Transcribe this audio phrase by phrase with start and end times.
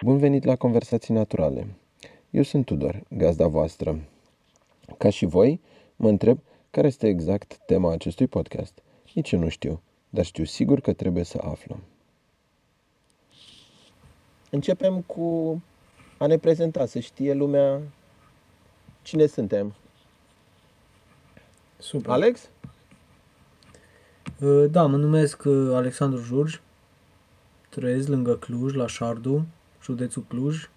[0.00, 1.66] Bun venit la Conversații Naturale.
[2.30, 4.00] Eu sunt Tudor, gazda voastră.
[4.98, 5.60] Ca și voi,
[5.96, 6.38] mă întreb
[6.70, 8.82] care este exact tema acestui podcast.
[9.14, 11.82] Nici eu nu știu, dar știu sigur că trebuie să aflăm.
[14.50, 15.62] Începem cu
[16.18, 17.80] a ne prezenta, să știe lumea
[19.02, 19.74] cine suntem.
[21.78, 22.10] Super.
[22.10, 22.48] Alex?
[24.40, 26.60] Uh, Da, mă numesc uh, Alexandru Jurj.
[27.68, 29.46] Trăiesc lângă Cluj, la Șardu,
[29.82, 30.68] județul Cluj.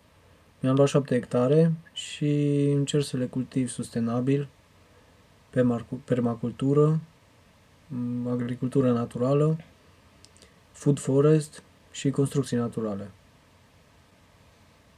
[0.60, 4.48] Mi-am luat 7 hectare și încerc să le cultiv sustenabil,
[5.50, 7.00] pe marcu- permacultură,
[7.88, 9.58] m, agricultură naturală,
[10.72, 13.12] food forest și construcții naturale.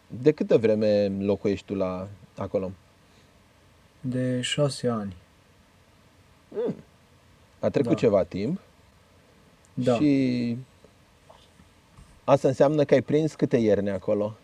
[0.07, 2.07] De câtă vreme locuiești tu la
[2.37, 2.71] acolo?
[4.01, 5.15] De 6 ani.
[7.59, 7.97] A trecut Da.
[7.97, 8.59] ceva timp
[9.73, 9.95] Da.
[9.95, 10.57] și
[12.23, 14.35] asta înseamnă că ai prins câte ierne acolo?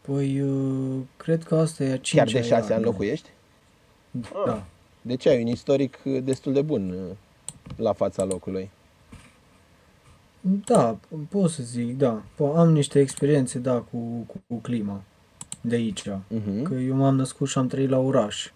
[0.00, 2.84] Păi, uh, cred că asta e a Chiar cincea de șase ani iarnă.
[2.86, 3.28] locuiești?
[4.46, 4.64] Da.
[5.02, 7.16] Deci ai un istoric destul de bun uh,
[7.76, 8.70] la fața locului.
[10.40, 10.96] Da,
[11.28, 12.22] pot să zic, da.
[12.34, 15.02] Po- Am niște experiențe, da, cu, cu, cu clima
[15.60, 16.02] de aici.
[16.10, 16.62] Uh-huh.
[16.62, 18.50] Că eu m-am născut și am trăit la oraș.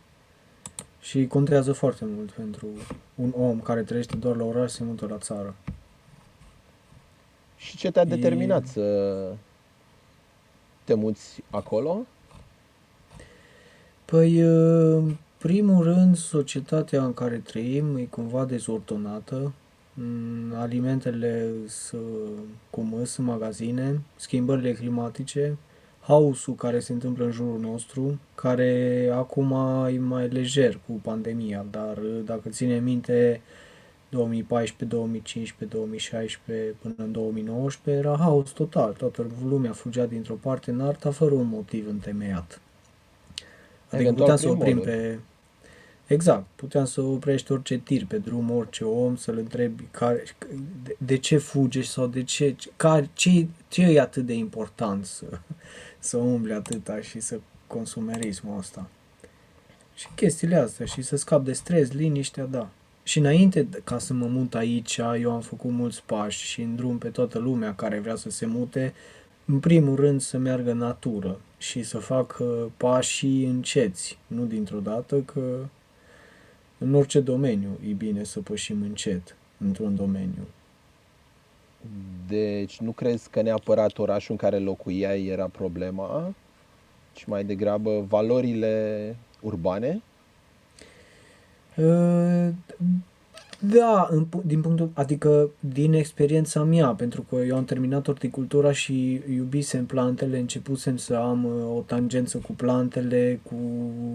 [1.01, 2.67] Și contează foarte mult pentru
[3.15, 5.55] un om care trăiește doar la oraș se mută la țară.
[7.59, 8.83] Și ce te-a E- determinat să
[10.85, 12.07] te muți acolo?
[14.05, 19.53] Păi, în primul rând, societatea în care trăim e cumva dezordonată.
[19.95, 22.11] Mm, Alimentele sunt
[22.71, 25.57] cum îs în magazine, schimbările climatice,
[26.01, 29.53] haosul care se întâmplă în jurul nostru, care acum
[29.93, 33.41] e mai lejer cu pandemia, dar dacă ține minte
[34.09, 38.93] 2014, 2015, 2016 până în 2019 era haos total.
[38.93, 42.61] Toată lumea fugea dintr-o parte în alta fără un motiv întemeiat.
[43.91, 44.97] Adică Eventual puteam să prin oprim moluri.
[44.97, 45.19] pe...
[46.07, 50.23] Exact, puteam să oprești orice tir pe drum, orice om, să-l întrebi care,
[50.83, 55.27] de, de ce fuge sau de ce, care, ce, ce e atât de important să,
[55.99, 58.89] să umbli atâta și să consumerismul ăsta.
[59.95, 62.69] Și chestiile astea și să scap de stres, liniștea, da.
[63.09, 66.77] Și înainte de- ca să mă mut aici, eu am făcut mulți pași și în
[66.77, 68.95] drum pe toată lumea care vrea să se mute,
[69.45, 75.21] în primul rând să meargă în natură și să facă pașii înceți, nu dintr-o dată,
[75.21, 75.59] că
[76.79, 80.47] în orice domeniu e bine să pășim încet într-un domeniu.
[82.27, 86.35] Deci nu crezi că neapărat orașul în care locuiai era problema,
[87.13, 90.03] ci mai degrabă valorile urbane?
[91.79, 92.49] Uh,
[93.61, 98.73] Da, în, pu- din punctul, adică din experiența mea, pentru că eu am terminat horticultura
[98.73, 103.55] și iubisem plantele, începusem să am uh, o tangență cu plantele, cu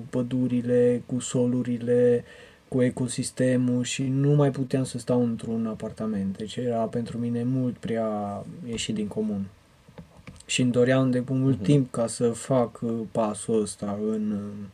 [0.10, 2.24] pădurile, cu solurile,
[2.68, 6.38] cu ecosistemul și nu mai puteam să stau într-un apartament.
[6.38, 9.46] Deci era pentru mine mult prea ieșit din comun.
[10.46, 11.64] Și îmi doream de mult Mhm.
[11.64, 14.66] timp ca să fac uh, pasul ăsta în, uh,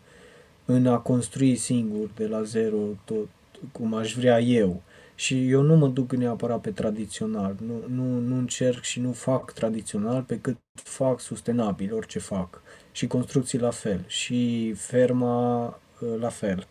[0.72, 3.28] în a construi singur de la zero tot
[3.72, 4.82] cum aș vrea eu.
[5.16, 9.52] Și eu nu mă duc neapărat pe tradițional, nu, nu, nu încerc și nu fac
[9.54, 12.62] tradițional pe cât fac sustenabil orice fac.
[12.92, 16.68] Și construcții la fel, și ferma uh, la fel.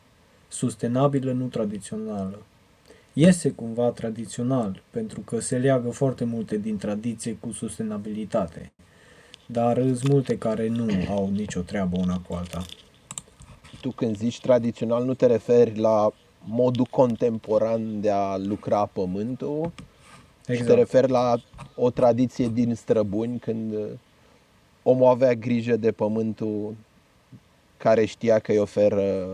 [0.49, 2.43] Sustenabilă, nu tradițională.
[3.13, 8.73] Iese cumva tradițional, pentru că se leagă foarte multe din tradiție cu sustenabilitate.
[9.47, 12.65] Dar sunt multe care nu au nicio treabă una cu alta.
[13.81, 16.11] Tu când zici tradițional nu te referi la
[16.45, 19.73] modul contemporan de a lucra pământul,
[20.47, 20.69] exact.
[20.69, 21.37] te referi la
[21.75, 23.87] o tradiție din străbuni când uh,
[24.83, 26.75] omul avea grijă de pământul
[27.77, 29.27] care știa că îi oferă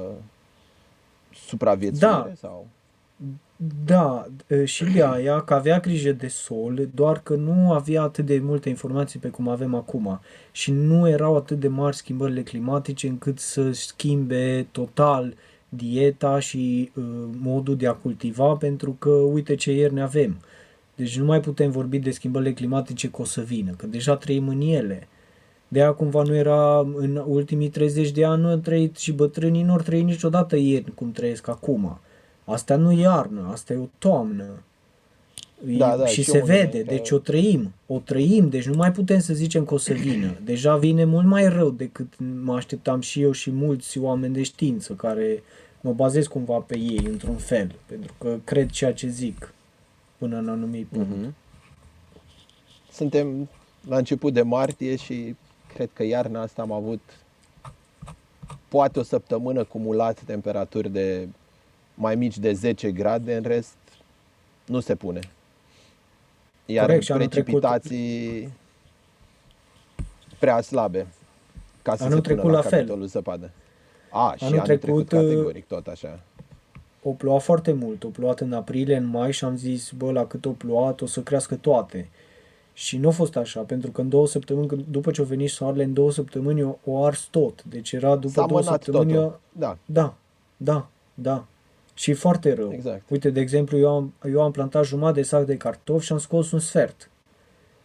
[1.34, 2.32] supraviețuire Da.
[2.36, 2.66] sau
[3.84, 8.26] Da, e, și de aia că avea grijă de sol, doar că nu avea atât
[8.26, 10.20] de multe informații pe cum avem acum
[10.52, 15.34] și nu erau atât de mari schimbările climatice încât să schimbe total
[15.68, 17.04] dieta și uh,
[17.40, 20.36] modul de a cultiva pentru că uite ce ierne avem.
[20.94, 24.48] Deci nu mai putem vorbi de schimbările climatice că o să vină, că deja trăim
[24.48, 25.08] în ele.
[25.68, 29.62] De aia cumva nu era, în ultimii 30 de ani nu au trăit și bătrânii
[29.62, 31.98] nu au trăit niciodată ierni cum trăiesc acum.
[32.44, 34.44] Asta nu e iarnă, asta e o toamnă.
[35.68, 38.66] E- Da, da, și și se eu vede, înainte- deci o trăim, o trăim, deci
[38.66, 40.36] nu mai putem să zicem că o să vină.
[40.44, 42.12] Deja vine mult mai rău decât
[42.42, 45.42] mă așteptam și eu și mulți oameni de știință care
[45.80, 49.52] mă bazez cumva pe ei într-un fel, pentru că cred ceea ce zic
[50.18, 51.08] până în anumit punct.
[51.16, 51.34] Mhm.
[52.92, 53.48] Suntem
[53.88, 55.34] la început de martie și
[55.74, 57.00] cred că iarna asta am avut
[58.68, 61.28] poate o săptămână cumulat temperaturi de
[61.94, 63.76] mai mici de 10 grade, în rest
[64.66, 65.20] nu se pune.
[66.66, 68.52] Iar Corect, precipitații trecut...
[70.38, 71.06] prea slabe
[71.82, 73.50] ca să anul se pună la, la capitolul zăpadă.
[74.10, 76.20] A, și anul, anul trecut, trecut categoric tot așa.
[77.02, 80.26] O ploua foarte mult, o plouat în aprilie, în mai și am zis, bă, la
[80.26, 82.08] cât o plouat o să crească toate.
[82.72, 85.84] Și nu a fost așa, pentru că în două săptămâni, după ce a venit soarele,
[85.84, 87.64] în două săptămâni o, o ars tot.
[87.64, 89.12] Deci era după S-a două săptămâni...
[89.12, 89.40] Totul.
[89.52, 89.76] Da.
[89.84, 90.14] Da,
[90.56, 91.44] da, da.
[91.94, 92.72] Și e foarte rău.
[92.72, 93.10] Exact.
[93.10, 96.18] Uite, de exemplu, eu am, eu am plantat jumătate de sac de cartofi și am
[96.18, 97.10] scos un sfert.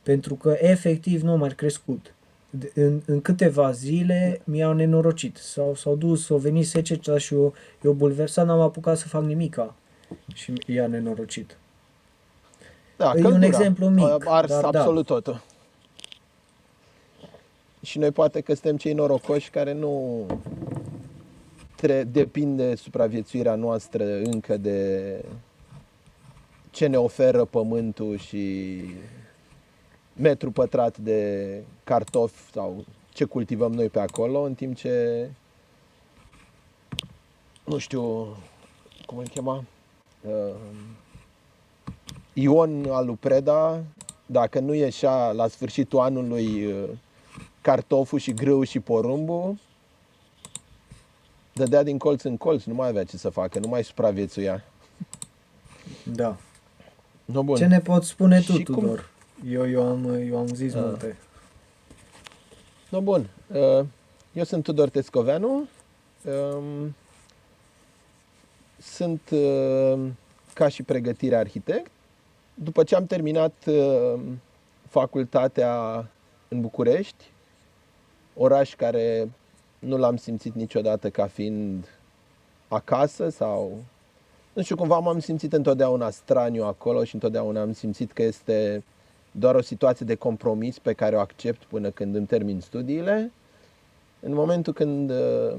[0.03, 2.13] Pentru că efectiv nu a mai crescut.
[2.73, 5.37] În, în câteva zile mi-au nenorocit.
[5.37, 9.75] S-au, s-au dus, au venit seceta și eu, eu bulversat, n-am apucat să fac nimica.
[10.33, 11.57] Și i-a nenorocit.
[12.97, 14.25] Da, e un exemplu mic.
[14.25, 14.79] Ars dar da.
[14.79, 15.13] absolut da.
[15.13, 15.41] totul.
[17.81, 20.25] Și noi poate că suntem cei norocoși care nu
[21.79, 25.21] tre- depinde supraviețuirea noastră încă de
[26.71, 28.81] ce ne oferă pământul și
[30.13, 35.29] metru pătrat de cartofi sau ce cultivăm noi pe acolo, în timp ce
[37.63, 38.03] nu știu
[39.05, 39.63] cum îl chema?
[40.21, 40.55] Uh,
[42.33, 43.83] Ion Alupreda,
[44.25, 46.89] dacă nu ieșea la sfârșitul anului uh,
[47.61, 49.55] cartoful și grâu și porumbul,
[51.59, 54.63] dădea din colț în colț, nu mai avea ce să facă, nu mai supraviețuia.
[56.03, 56.37] Da.
[57.25, 57.55] No, bun.
[57.55, 59.09] Ce ne poți spune tu, Tudor?
[59.41, 59.51] Cum?
[59.51, 60.81] Eu, eu, am, eu am zis uh.
[60.81, 61.17] multe.
[62.89, 63.29] No, bun.
[63.47, 63.85] Uh,
[64.33, 65.67] eu sunt Tudor Tescoveanu.
[66.23, 66.95] Um,
[68.77, 69.99] sunt uh,
[70.53, 71.91] ca și pregătire arhitect.
[72.53, 74.19] După ce am terminat uh,
[74.87, 76.05] facultatea
[76.47, 77.31] în București,
[78.35, 79.29] oraș care
[79.79, 81.87] nu l-am simțit niciodată ca fiind
[82.67, 83.77] acasă sau
[84.53, 88.83] nu știu, cumva m-am simțit întotdeauna straniu acolo și întotdeauna am simțit că este
[89.31, 93.31] doar o situație de compromis pe care o accept până când îmi termin studiile.
[94.19, 95.53] În momentul când uh,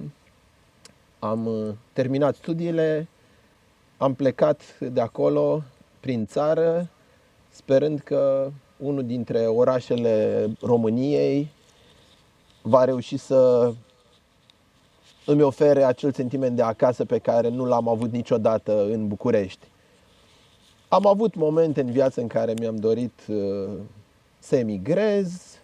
[1.19, 3.09] am uh, terminat studiile,
[3.97, 5.63] am plecat de acolo
[6.01, 6.89] prin țară,
[7.49, 11.51] sperând că unul dintre orașele României
[12.63, 13.73] va reuși să
[15.31, 19.67] îmi ofere acel sentiment de acasă pe care nu l-am avut niciodată în București.
[20.89, 23.71] Am avut momente în viață în care mi-am dorit uh,
[24.39, 25.59] să emigrez,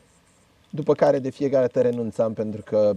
[0.71, 2.95] după care de fiecare dată renunțam pentru că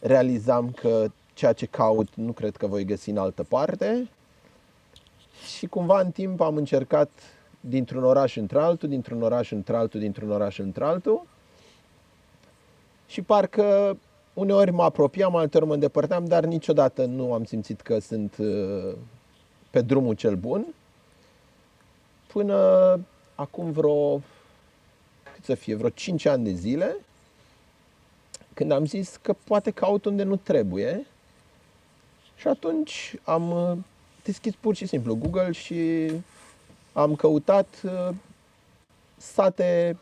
[0.00, 4.08] realizam că ceea ce caut nu cred că voi găsi în altă parte.
[5.56, 7.10] Și cumva în timp am încercat
[7.60, 11.26] dintr-un oraș într-altul, dintr-un oraș într-altul, dintr-un oraș într-altul.
[13.06, 13.96] Și parcă
[14.34, 18.94] uneori mă apropiam, alteori mă îndepărtam, dar niciodată nu am simțit că sunt uh,
[19.70, 20.66] pe drumul cel bun.
[22.26, 22.56] Până
[23.34, 24.22] acum vreo,
[25.34, 26.96] cât să fie, vreo 5 ani de zile,
[28.54, 31.06] când am zis că poate caut unde nu trebuie.
[32.36, 33.78] Și atunci am uh,
[34.24, 36.10] deschis pur și simplu Google și
[36.92, 38.14] am căutat uh,
[39.16, 39.96] sate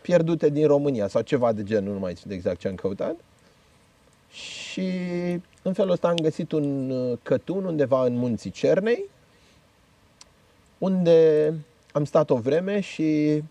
[0.00, 3.16] pierdute din România sau ceva de genul, nu mai știu exact ce am căutat.
[4.32, 4.90] Și
[5.62, 9.04] în felul ăsta am găsit un uh, cătun undeva în munții Cernei,
[10.78, 11.52] unde
[11.92, 13.42] am stat o vreme și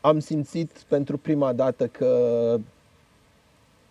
[0.00, 2.56] am simțit pentru prima dată că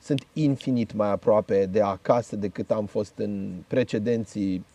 [0.02, 4.66] sunt infinit mai aproape de acasă decât am fost în precedenții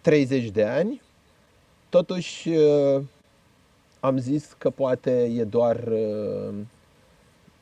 [0.00, 1.02] 30 de ani.
[1.88, 3.02] Totuși uh,
[4.00, 6.54] am zis că poate e doar uh,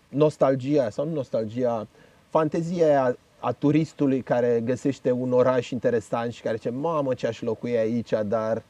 [0.08, 1.86] nostalgia sau nu nostalgia,
[2.28, 7.40] fantezia aia a turistului care găsește un oraș interesant și care zice, mamă ce aș
[7.40, 8.62] locui aici, dar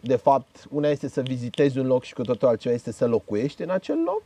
[0.00, 3.62] de fapt una este să vizitezi un loc și cu totul altceva este să locuiești
[3.62, 4.22] în acel loc.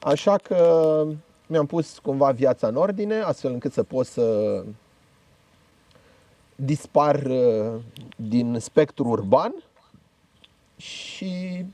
[0.00, 1.06] Așa că
[1.46, 4.62] mi-am pus cumva viața în ordine, astfel încât să pot să
[6.54, 7.72] dispar uh,
[8.16, 9.54] din spectru urban
[10.76, 11.64] și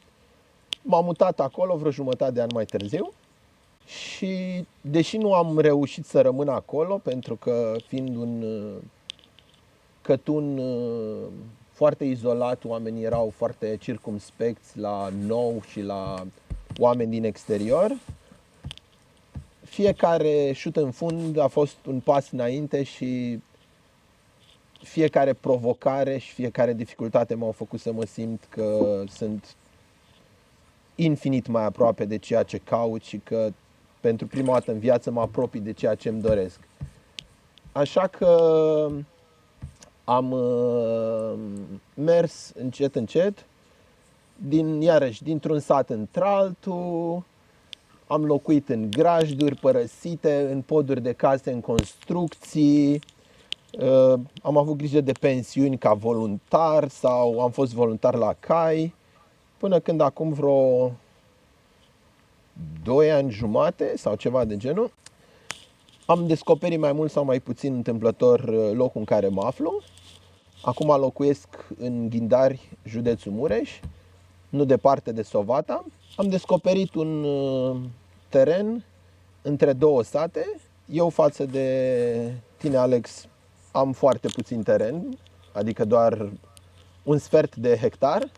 [0.83, 3.13] m-am mutat acolo vreo jumătate de an mai târziu
[3.87, 8.83] și deși nu am reușit să rămân acolo, pentru că fiind un uh,
[10.03, 11.29] cătun uh,
[11.73, 16.27] foarte izolat, oamenii erau foarte circumspecți la nou și la
[16.79, 17.97] oameni din exterior,
[19.65, 23.41] fiecare șut în fund a fost un pas înainte și
[24.83, 29.57] fiecare provocare și fiecare dificultate m-au făcut să mă simt că sunt
[30.95, 33.53] infinit mai aproape de ceea ce caut și că
[34.01, 36.61] pentru prima dată în viață mă apropii de ceea ce îmi doresc.
[37.73, 38.37] Așa că
[40.05, 41.39] am uh,
[41.95, 43.47] mers încet, încet,
[44.37, 47.23] din, iarăși, dintr-un sat într-altul,
[48.07, 53.01] am locuit în grajduri părăsite, în poduri de case în construcții,
[53.81, 58.95] uh, am avut grijă de pensiuni ca voluntar sau am fost voluntar la CAI,
[59.59, 60.93] până când acum vreo
[62.83, 64.93] 2 ani jumate sau ceva de genul,
[66.07, 69.83] am descoperit mai mult sau mai puțin întâmplător uh, locul în care mă aflu.
[70.63, 71.49] Acum locuiesc
[71.79, 73.71] în Ghindari, județul Mureș,
[74.49, 75.85] nu departe de Sovata.
[76.17, 77.77] Am descoperit un uh,
[78.29, 78.85] teren
[79.43, 80.61] între două sate.
[80.91, 83.27] Eu față de tine, Alex,
[83.73, 85.19] am foarte puțin teren,
[85.53, 86.33] adică doar
[87.03, 88.31] un sfert de hectar,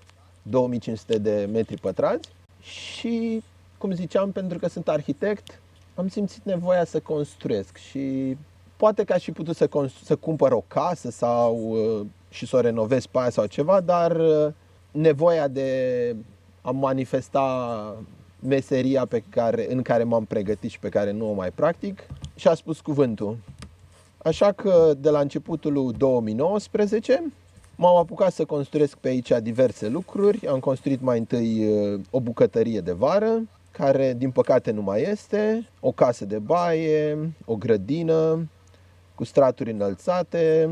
[0.43, 2.29] 2500 de metri pătrați
[2.61, 3.43] și,
[3.79, 5.61] cum ziceam, pentru că sunt arhitect,
[5.95, 8.37] am simțit nevoia să construiesc și
[8.77, 9.69] poate că aș fi putut să,
[10.05, 14.17] să cumpăr o casă sau uh, și să o renovez pe aia sau ceva, dar
[14.17, 14.53] uh,
[14.91, 16.17] nevoia de
[16.63, 17.97] a manifesta
[18.41, 22.07] meseria pe care, în care m-am pregătit și pe care nu o mai practic
[22.37, 23.37] și a spus cuvântul.
[24.19, 27.33] Așa că de la începutul 2019
[27.77, 30.47] m-am apucat să construiesc pe aici diverse lucruri.
[30.47, 33.43] Am construit mai întâi uh, o bucătărie de vară,
[33.79, 38.49] care din păcate nu mai este, o casă de baie, o grădină
[39.15, 40.71] cu straturi înălțate,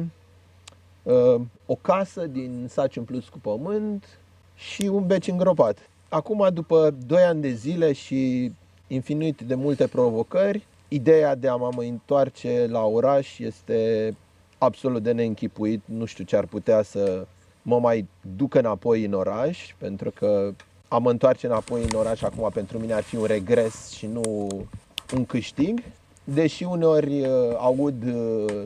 [1.02, 4.04] uh, o casă din saci plus cu pământ
[4.54, 5.78] și un beci îngropat.
[6.08, 8.52] Acum, după 2 ani de zile și
[8.86, 14.12] infinit de multe provocări, ideea de a mă întoarce la oraș este
[14.58, 15.82] absolut de neînchipuit.
[15.84, 17.26] Nu știu ce ar putea să
[17.62, 20.52] mă mai duc înapoi în oraș, pentru că
[20.88, 24.46] a mă întoarce înapoi în oraș acum pentru mine ar fi un regres și nu
[25.14, 25.82] un câștig.
[26.24, 28.62] Deși uneori uh, aud uh,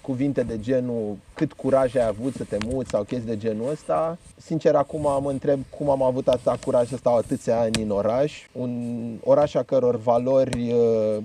[0.00, 4.18] cuvinte de genul cât curaj ai avut să te muți sau chestii de genul ăsta.
[4.36, 8.46] Sincer, acum mă întreb cum am avut atâta curaj să stau atâția ani în oraș.
[8.52, 11.22] Un oraș a căror valori uh,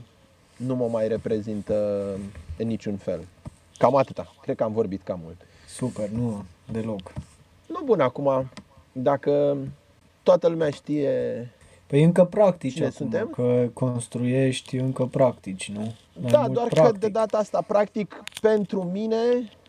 [0.58, 2.06] nu mă mai reprezintă
[2.58, 3.20] în niciun fel.
[3.78, 4.34] Cam atâta.
[4.42, 5.38] Cred că am vorbit cam mult.
[5.68, 7.12] Super, nu deloc.
[7.68, 8.50] Nu bun, acum,
[8.92, 9.58] dacă
[10.28, 11.12] toată lumea știe
[11.88, 13.28] Păi încă practici Cine acum, suntem?
[13.28, 15.94] că construiești încă practici, nu?
[16.22, 16.92] Mai da, mult doar practic.
[16.94, 19.18] că de data asta, practic, pentru mine,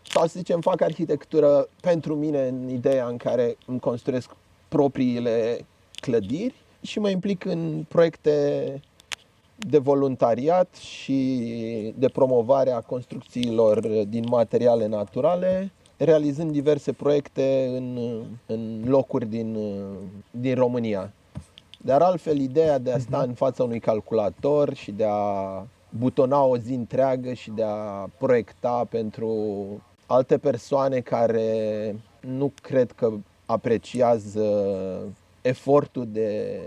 [0.03, 4.29] sau să zicem, fac arhitectură pentru mine în ideea în care îmi construiesc
[4.67, 5.65] propriile
[6.01, 8.63] clădiri și mă implic în proiecte
[9.55, 15.71] de voluntariat și de promovare a construcțiilor din materiale naturale,
[16.03, 17.97] realizând diverse proiecte în,
[18.45, 19.57] în locuri din,
[20.31, 21.13] din România.
[21.81, 26.57] Dar altfel, ideea de a sta în fața unui calculator și de a butona o
[26.57, 29.33] zi întreagă și de a proiecta pentru
[30.05, 33.11] alte persoane care nu cred că
[33.45, 34.47] apreciază
[35.41, 36.59] efortul de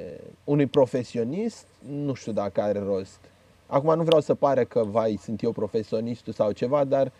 [0.45, 3.19] unui profesionist, nu știu dacă are rost.
[3.67, 7.13] Acum nu vreau să pare că, vai, sunt eu profesionistul sau ceva, dar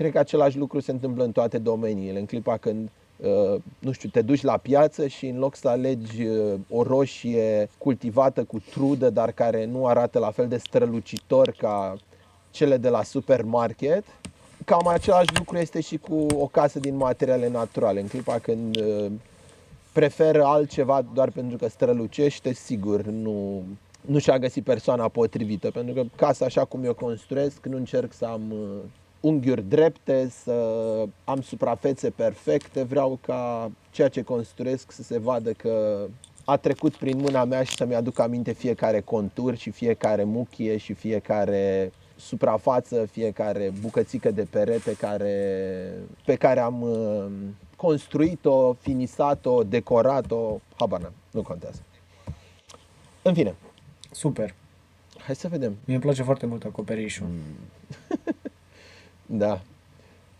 [0.00, 2.18] cred că același lucru se întâmplă în toate domeniile.
[2.18, 2.90] În clipa când
[3.22, 7.68] Uh, nu știu, te duci la piață și în loc să alegi uh, o roșie
[7.78, 11.96] cultivată cu trudă, dar care nu arată la fel de strălucitor ca
[12.50, 14.04] cele de la supermarket,
[14.64, 18.00] cam același lucru este și cu o casă din materiale naturale.
[18.00, 19.06] În clipa când uh,
[19.92, 23.62] preferă altceva doar pentru că strălucește, sigur, nu,
[24.00, 28.24] nu și-a găsit persoana potrivită, pentru că casa așa cum eu construiesc, nu încerc să
[28.24, 28.52] am
[29.20, 30.54] unghiuri drepte, să
[31.24, 36.06] am suprafețe perfecte, vreau ca ceea ce construiesc să se vadă că
[36.44, 40.92] a trecut prin mâna mea și să-mi aduc aminte fiecare contur și fiecare muchie și
[40.92, 45.92] fiecare suprafață, fiecare bucățică de perete care,
[46.24, 47.26] pe care am uh,
[47.76, 51.82] construit-o, finisat-o, decorat-o, habana, nu contează.
[53.22, 53.54] În fine.
[54.10, 54.54] Super.
[55.18, 55.70] Hai să vedem.
[55.84, 57.26] Mie îmi place foarte mult acoperișul.
[57.26, 57.40] Mm.
[59.32, 59.60] Da,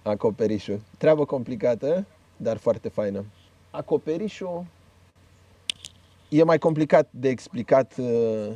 [0.03, 0.81] acoperișul.
[0.99, 2.07] Treabă complicată,
[2.37, 3.25] dar foarte faină.
[3.71, 4.65] Acoperișul
[6.29, 8.49] e mai complicat de explicat uh,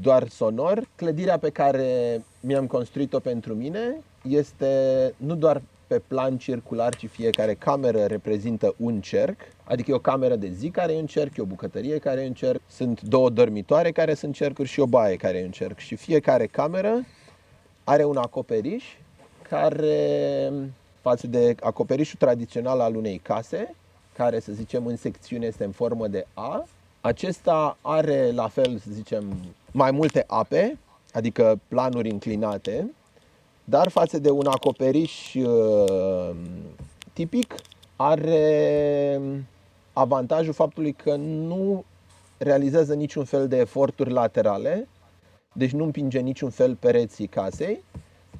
[0.00, 0.88] doar sonor.
[0.96, 7.54] Clădirea pe care mi-am construit-o pentru mine este nu doar pe plan circular, ci fiecare
[7.54, 11.42] cameră reprezintă un cerc, adică e o cameră de zi care e un cerc, e
[11.42, 15.16] o bucătărie care e un cerc, sunt două dormitoare care sunt cercuri și o baie
[15.16, 15.78] care e un cerc.
[15.78, 17.06] Și fiecare cameră
[17.84, 18.84] are un acoperiș
[19.60, 20.52] care,
[21.00, 23.74] față de acoperișul tradițional al unei case,
[24.12, 26.64] care, să zicem, în secțiune este în formă de A,
[27.04, 29.34] Acesta are la fel, să zicem,
[29.72, 30.78] mai multe ape,
[31.12, 32.90] adică planuri inclinate,
[33.64, 36.36] dar față de un acoperiș uh,
[37.12, 37.54] tipic,
[37.96, 39.20] are
[39.92, 41.84] avantajul faptului că nu
[42.38, 44.88] realizează niciun fel de eforturi laterale,
[45.52, 47.82] deci nu împinge niciun fel pereții casei,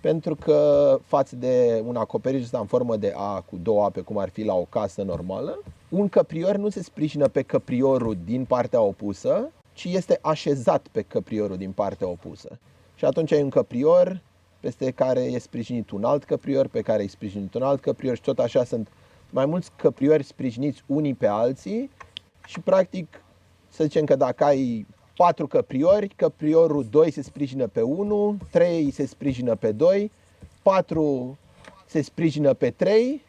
[0.00, 4.18] pentru că față de un acoperiș ăsta în formă de A cu două ape, cum
[4.18, 5.58] ar fi la o casă normală,
[5.88, 11.56] un căprior nu se sprijină pe căpriorul din partea opusă, ci este așezat pe căpriorul
[11.56, 12.58] din partea opusă.
[12.94, 14.20] Și atunci ai un căprior
[14.60, 18.22] peste care e sprijinit un alt căprior, pe care e sprijinit un alt căprior și
[18.22, 18.88] tot așa sunt
[19.30, 21.90] mai mulți căpriori sprijiniți unii pe alții
[22.46, 23.24] și practic
[23.68, 24.86] să zicem că dacă ai
[25.16, 30.10] patru căpriori, căpriorul 2 se sprijină pe 1, 3 se sprijină pe 2,
[30.62, 31.38] 4
[31.86, 33.22] se sprijină pe 3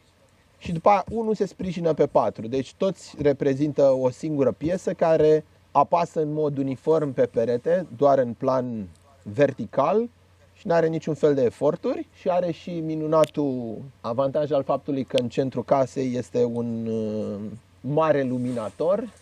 [0.57, 2.47] și după aia 1 se sprijină pe 4.
[2.47, 8.33] Deci toți reprezintă o singură piesă care apasă în mod uniform pe perete, doar în
[8.33, 8.87] plan
[9.23, 10.09] vertical
[10.53, 15.17] și nu are niciun fel de eforturi și are și minunatul avantaj al faptului că
[15.17, 17.39] în centrul casei este un uh,
[17.81, 19.13] mare luminator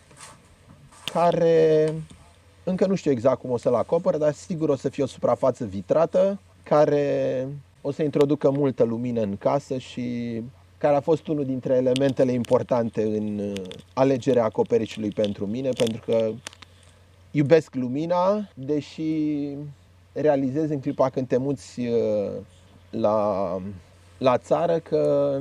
[1.12, 1.94] care
[2.64, 5.64] încă nu știu exact cum o să-l acopăr, dar sigur o să fie o suprafață
[5.64, 7.48] vitrată care
[7.80, 10.42] o să introducă multă lumină în casă și
[10.78, 13.52] care a fost unul dintre elementele importante în uh,
[13.92, 16.30] alegerea acoperișului pentru mine, pentru că
[17.30, 19.02] iubesc lumina, deși
[20.12, 22.30] realizez în clipa când te muți uh,
[22.90, 23.48] la,
[24.18, 25.40] la țară că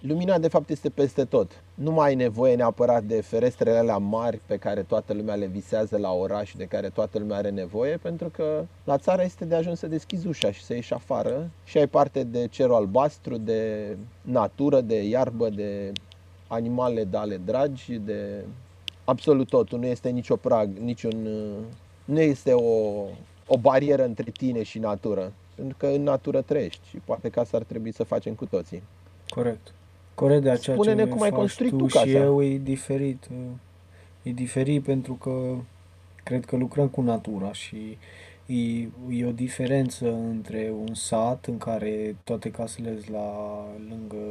[0.00, 1.62] lumina de fapt este peste tot.
[1.76, 5.98] Nu mai ai nevoie neapărat de ferestrele alea mari pe care toată lumea le visează
[5.98, 9.78] la oraș de care toată lumea are nevoie, pentru că la țară este de ajuns
[9.78, 14.80] să deschizi ușa și să ieși afară și ai parte de cerul albastru, de natură,
[14.80, 15.92] de iarbă, de
[16.46, 18.44] animale de ale dragi, de
[19.04, 19.78] absolut totul.
[19.78, 21.26] Nu este nicio prag, niciun,
[22.04, 23.04] nu este o,
[23.46, 25.32] o barieră între tine și natură.
[25.54, 28.82] Pentru că în natură trăiești și poate că asta ar trebui să facem cu toții.
[29.28, 29.72] Corect.
[30.16, 32.08] Corect de aceea Spune-ne ce cum ai faci construit tu tu și casa.
[32.08, 33.28] eu e diferit.
[34.22, 35.56] E diferit pentru că
[36.24, 37.98] cred că lucrăm cu natura și
[38.46, 44.26] e, e o diferență între un sat în care toate casele sunt la lângă,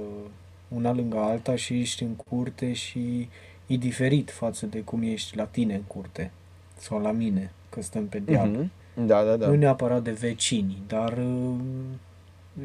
[0.67, 3.29] una lângă alta și ești în curte și
[3.67, 6.31] e diferit față de cum ești la tine în curte
[6.77, 8.47] sau la mine, că stăm pe deal.
[8.49, 8.71] Mhm.
[9.05, 9.47] Da, da, da.
[9.47, 11.55] Nu neapărat de vecini, dar uh,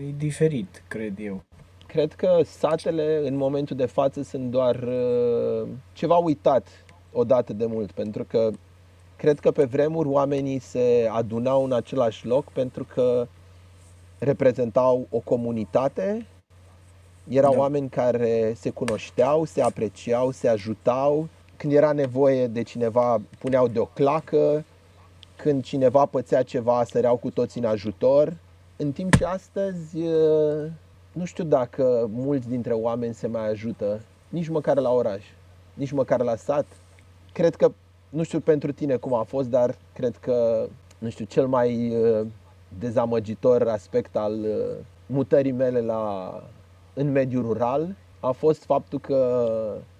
[0.08, 1.42] e diferit, cred eu.
[1.92, 6.66] Cred că satele în momentul de față sunt doar uh, ceva uitat
[7.12, 8.50] odată de mult, pentru că
[9.16, 13.26] cred că pe vremuri oamenii se adunau în același loc pentru că
[14.18, 16.26] reprezentau o comunitate,
[17.28, 17.58] erau Da.
[17.58, 23.78] oameni care se cunoșteau, se apreciau, se ajutau, când era nevoie de cineva puneau de
[23.78, 24.64] o clacă,
[25.36, 28.36] când cineva pățea ceva săreau cu toții în ajutor,
[28.76, 30.70] în timp ce astăzi uh,
[31.12, 35.24] nu știu dacă mulți dintre oameni se mai ajută, nici măcar la oraș,
[35.74, 36.66] nici măcar la sat.
[37.32, 37.72] Cred că,
[38.08, 40.66] nu știu pentru tine cum a fost, dar cred că,
[40.98, 42.26] nu știu, cel mai uh,
[42.78, 46.34] dezamăgitor aspect al uh, mutării mele la,
[46.94, 49.56] în mediul rural a fost faptul că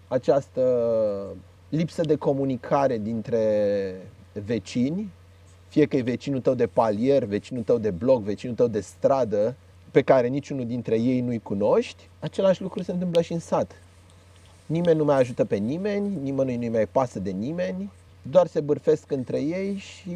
[0.09, 0.62] această
[1.68, 3.96] lipsă de comunicare dintre
[4.44, 5.11] vecini,
[5.68, 9.57] fie că e vecinul tău de palier, vecinul tău de bloc, vecinul tău de stradă,
[9.90, 13.72] pe care niciunul dintre ei nu-i cunoști, același lucru se întâmplă și în sat.
[14.66, 17.90] Nimeni nu mai ajută pe nimeni, nimeni nu-i mai pasă de nimeni,
[18.22, 20.11] doar se bârfesc între ei și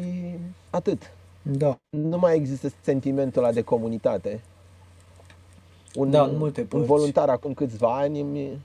[0.69, 1.11] atât.
[1.41, 4.41] Da, Nu mai există sentimentul ăla de comunitate.
[5.95, 6.85] Un, Da, în multe un părți.
[6.87, 8.59] voluntar acum câțiva ani îmi,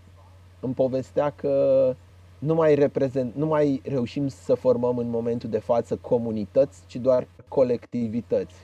[0.60, 1.94] îmi povestea că
[2.38, 7.26] nu mai, reprezent, nu mai reușim să formăm în momentul de față comunități, ci doar
[7.48, 8.54] colectivități.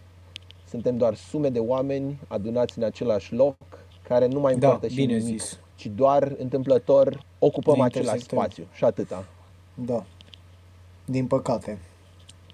[0.68, 3.56] Suntem doar sume de oameni adunați în același loc,
[4.08, 5.58] care nu mai Da, împărtășim bine nimic, zis.
[5.76, 8.38] ci doar întâmplător ocupăm Ne același intersectăm.
[8.38, 9.24] spațiu și atâta.
[9.74, 10.04] da.
[11.04, 11.78] Din păcate.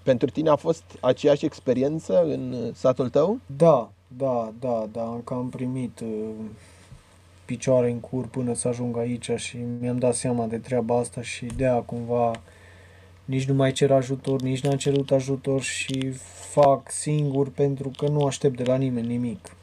[0.03, 3.39] Pentru tine a fost aceeași experiență în satul tău?
[3.57, 6.07] Da, da, da, da, am cam primit uh,
[7.45, 11.45] picioare în cur până să ajung aici și mi-am dat seama de treaba asta și
[11.45, 12.31] de aia cumva
[13.25, 16.11] nici nu mai cer ajutor, nici n-am cerut ajutor și
[16.51, 19.55] fac singur pentru că nu aștept de la nimeni nimic.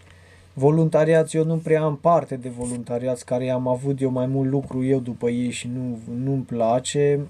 [0.52, 4.84] Voluntariat, eu nu prea am parte de voluntariați care am avut eu mai mult lucru
[4.84, 7.20] eu după ei și nu, nu-mi place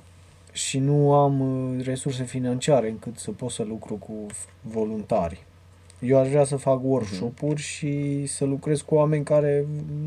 [0.52, 4.26] și nu am uh, resurse financiare încât să pot să lucru cu
[4.60, 5.44] voluntari.
[6.00, 9.66] Eu aș vrea să fac workshop-uri și să lucrez cu oameni care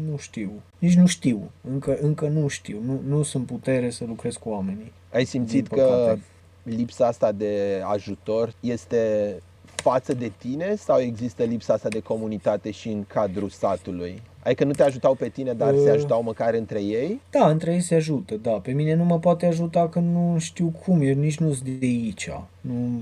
[0.09, 0.51] nu știu.
[0.79, 1.51] Nici nu știu.
[1.71, 2.79] Încă, încă nu știu.
[2.85, 4.91] Nu, nu sunt putere să lucrez cu oamenii.
[5.13, 6.17] Ai simțit că
[6.63, 9.35] lipsa asta de ajutor este
[9.75, 14.21] față de tine sau există lipsa asta de comunitate și în cadrul satului?
[14.43, 17.21] Adică nu te ajutau pe tine, dar uh, se ajutau măcar între ei?
[17.29, 18.51] Da, între ei se ajută, da.
[18.51, 21.85] Pe mine nu mă poate ajuta că nu știu cum, eu nici nu sunt de
[21.85, 22.29] aici.
[22.61, 23.01] Nu,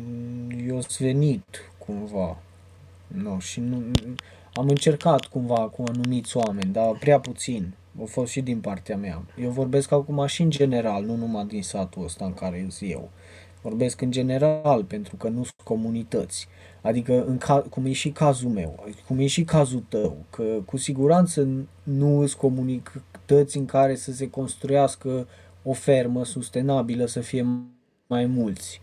[0.68, 2.38] eu sunt venit cumva.
[3.14, 3.84] Nu, și nu,
[4.54, 7.74] am încercat cumva cu anumiți oameni, dar prea puțin.
[8.02, 9.24] A fost și din partea mea.
[9.42, 13.10] Eu vorbesc acum și în general, nu numai din satul ăsta în care sunt eu.
[13.62, 16.48] Vorbesc în general, pentru că nu sunt comunități.
[16.82, 20.78] Adică, în ca, cum e și cazul meu, cum e și cazul tău, că cu
[20.78, 21.48] siguranță
[21.84, 25.28] nu sunt comunități în care să se construiască
[25.64, 27.48] o fermă sustenabilă, să fie
[28.08, 28.82] mai mulți.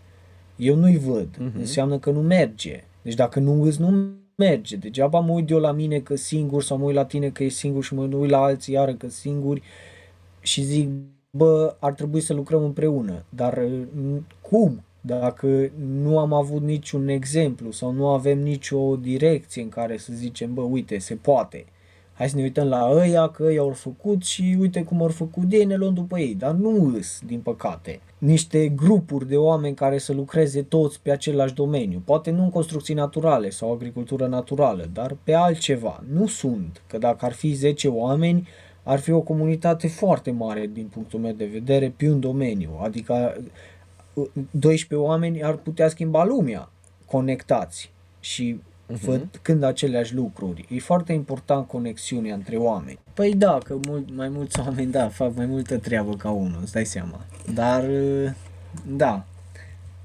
[0.55, 1.27] Eu nu-i văd.
[1.35, 1.55] Uh-huh.
[1.57, 2.83] Înseamnă că nu merge.
[3.01, 4.75] Deci dacă nu îți nu merge.
[4.75, 7.49] Degeaba mă uit eu la mine că singur sau mă uit la tine că e
[7.49, 9.61] singur și mă uit la alții iară că singuri
[10.41, 10.89] și zic,
[11.29, 13.23] bă, ar trebui să lucrăm împreună.
[13.29, 13.67] Dar
[14.41, 14.83] cum?
[15.01, 20.53] Dacă nu am avut niciun exemplu sau nu avem nicio direcție în care să zicem,
[20.53, 21.65] bă, uite, se poate.
[22.19, 25.51] Hai să ne uităm la ăia, că ei au făcut și uite cum au făcut
[25.51, 26.35] ei, ne luăm după ei.
[26.35, 31.53] Dar nu îs, din păcate, niște grupuri de oameni care să lucreze toți pe același
[31.53, 32.01] domeniu.
[32.05, 36.03] Poate nu în construcții naturale sau agricultură naturală, dar pe altceva.
[36.11, 38.47] Nu sunt, că dacă ar fi 10 oameni,
[38.83, 42.79] ar fi o comunitate foarte mare din punctul meu de vedere pe un domeniu.
[42.81, 43.37] Adică
[44.51, 46.69] 12 oameni ar putea schimba lumea
[47.05, 48.59] conectați și
[48.93, 48.99] uh-huh.
[49.01, 50.65] văd când aceleași lucruri.
[50.69, 52.99] E foarte important conexiunea între oameni.
[53.13, 56.71] Păi da, că mult, mai mulți oameni, da, fac mai multă treabă ca unul, îți
[56.71, 57.19] dai seama.
[57.53, 57.85] Dar,
[58.87, 59.25] da,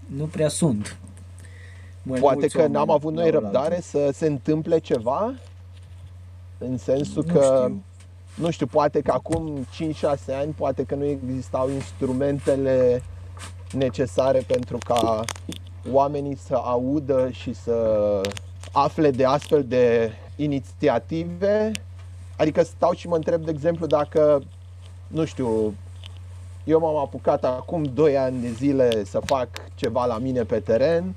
[0.07, 0.97] nu prea sunt.
[2.03, 5.35] Mai Poate că n-am avut noi răbdare să se întâmple ceva
[6.59, 7.83] în sensul nu că știu.
[8.35, 13.03] nu știu, poate că acum 5-6 ani poate că nu existau instrumentele
[13.73, 15.25] necesare pentru ca
[15.91, 18.21] oamenii să audă și să
[18.77, 21.71] afle de astfel de inițiative.
[22.37, 24.43] Adică stau și mă întreb, de exemplu, dacă,
[25.07, 25.75] nu știu,
[26.65, 31.15] eu m-am apucat acum 2 ani de zile să fac ceva la mine pe teren.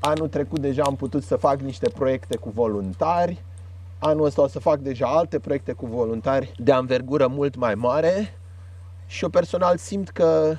[0.00, 3.42] Anul trecut deja am putut să fac niște proiecte cu voluntari.
[3.98, 8.38] Anul ăsta o să fac deja alte proiecte cu voluntari de anvergură mult mai mare.
[9.06, 10.56] Și eu personal simt că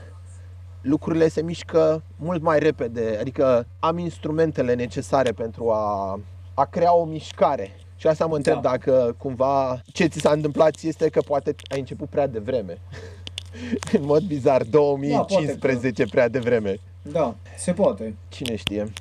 [0.82, 6.20] lucrurile se mișcă mult mai repede, adică am instrumentele necesare pentru a,
[6.54, 7.72] a crea o mișcare.
[7.96, 8.70] Și asta mă întreb da.
[8.70, 12.78] dacă cumva ce ți s-a întâmplat este că poate ai început prea devreme.
[13.98, 16.76] în mod bizar, 2015 da, prea devreme.
[17.02, 18.16] Da, se poate.
[18.30, 18.92] Cine știe.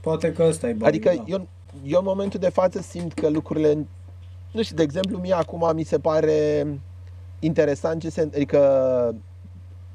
[0.00, 1.22] Poate că ăsta e bani, Adică da.
[1.26, 1.46] eu,
[1.84, 3.86] eu în momentul de față simt că lucrurile,
[4.52, 6.66] nu știu, de exemplu, mie acum mi se pare
[7.38, 9.14] interesant ce se, adică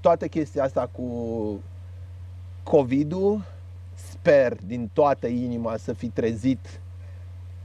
[0.01, 1.59] toată chestia asta cu
[2.63, 3.41] COVID-ul,
[3.93, 6.79] sper din toată inima să fi trezit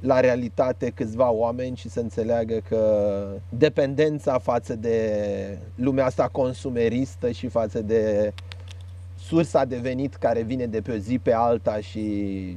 [0.00, 7.48] la realitate câțiva oameni și să înțeleagă că dependența față de lumea asta consumeristă și
[7.48, 8.32] față de
[9.18, 12.56] sursa de venit care vine de pe o zi pe alta și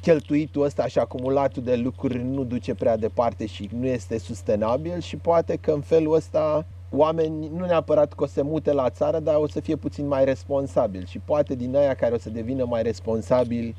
[0.00, 5.16] cheltuitul ăsta și acumulatul de lucruri nu duce prea departe și nu este sustenabil și
[5.16, 9.34] poate că în felul ăsta oameni nu neapărat că o să mute la țară, dar
[9.34, 12.82] o să fie puțin mai responsabili și poate din aia care o să devină mai
[12.82, 13.76] responsabili,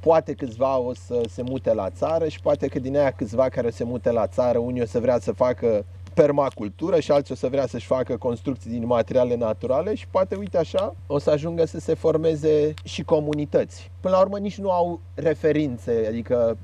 [0.00, 3.66] poate câțiva o să se mute la țară și poate că din aia câțiva care
[3.66, 5.84] o să se mute la țară, unii o să vrea să facă
[6.14, 10.58] permacultură și alții o să vrea să-și facă construcții din materiale naturale și poate, uite
[10.58, 13.90] așa, o să ajungă să se formeze și comunități.
[14.00, 16.56] Până la urmă nici nu au referințe, adică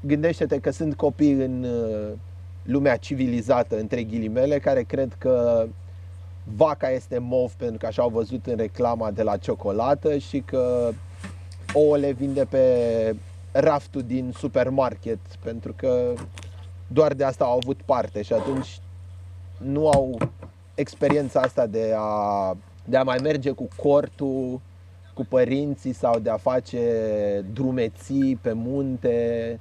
[0.00, 1.66] gândește-te că sunt copii în
[2.62, 5.66] lumea civilizată, între ghilimele, care cred că
[6.56, 10.90] vaca este mov pentru că așa au văzut în reclama de la ciocolată și că
[11.72, 12.66] ouăle vinde pe
[13.52, 16.12] raftul din supermarket pentru că
[16.86, 18.80] doar de asta au avut parte și atunci
[19.58, 20.18] nu au
[20.74, 24.60] experiența asta de a, de a mai merge cu cortul,
[25.14, 26.80] cu părinții sau de a face
[27.52, 29.60] drumeții pe munte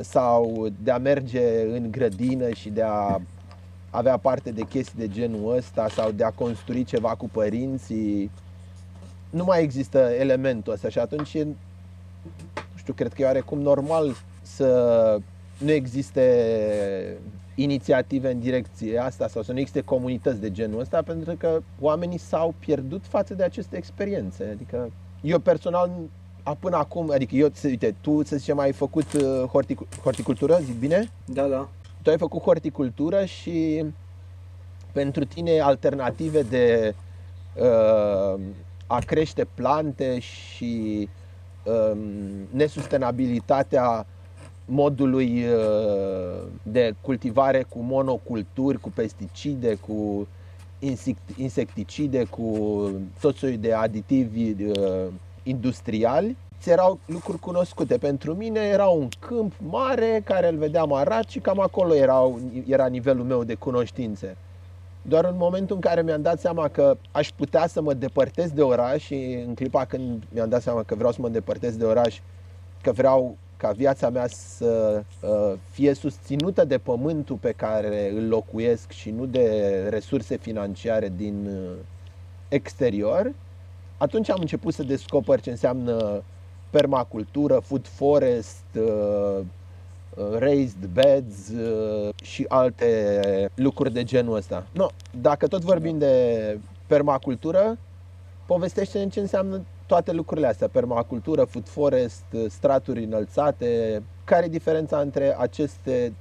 [0.00, 3.20] sau de a merge în grădină și de a
[3.90, 8.30] avea parte de chestii de genul ăsta sau de a construi ceva cu părinții.
[9.30, 11.44] Nu mai există elementul ăsta și atunci e,
[12.54, 15.18] nu știu, cred că e oarecum normal să
[15.58, 17.18] nu existe
[17.54, 22.18] inițiative în direcție asta sau să nu existe comunități de genul ăsta pentru că oamenii
[22.18, 24.48] s-au pierdut față de aceste experiențe.
[24.52, 25.90] Adică eu personal
[26.48, 30.78] a, până acum, adică eu, uite, tu să zicem ai făcut uh, hortic- horticultură, zic
[30.78, 31.10] bine?
[31.24, 31.68] Da, da.
[32.02, 33.84] Tu ai făcut horticultură și
[34.92, 36.94] pentru tine alternative de
[37.54, 38.40] uh,
[38.86, 41.08] a crește plante și
[41.64, 41.98] uh,
[42.50, 44.06] nesustenabilitatea
[44.64, 50.28] modului uh, de cultivare cu monoculturi, cu pesticide, cu
[51.36, 55.06] insecticide, cu tot soiul de aditivi uh,
[55.48, 57.98] industriali, ți erau lucruri cunoscute.
[57.98, 62.30] Pentru mine era un câmp mare care îl vedeam arat și cam acolo era,
[62.66, 64.36] era nivelul meu de cunoștințe.
[65.02, 68.62] Doar în momentul în care mi-am dat seama că aș putea să mă depărtez de
[68.62, 72.20] oraș și în clipa când mi-am dat seama că vreau să mă depărtez de oraș,
[72.82, 78.90] că vreau ca viața mea să uh, fie susținută de pământul pe care îl locuiesc
[78.90, 81.76] și nu de resurse financiare din uh,
[82.48, 83.32] exterior,
[83.98, 86.22] atunci am început să descoper ce înseamnă
[86.70, 89.40] permacultură, food forest, uh,
[90.38, 91.52] raised beds
[92.22, 94.66] și alte lucruri de genul ăsta.
[94.72, 94.86] No,
[95.20, 97.78] dacă tot vorbim de permacultură,
[98.46, 104.02] povestește ce înseamnă toate lucrurile astea, permacultură, food forest, straturi înălțate.
[104.24, 106.12] Care e diferența între aceste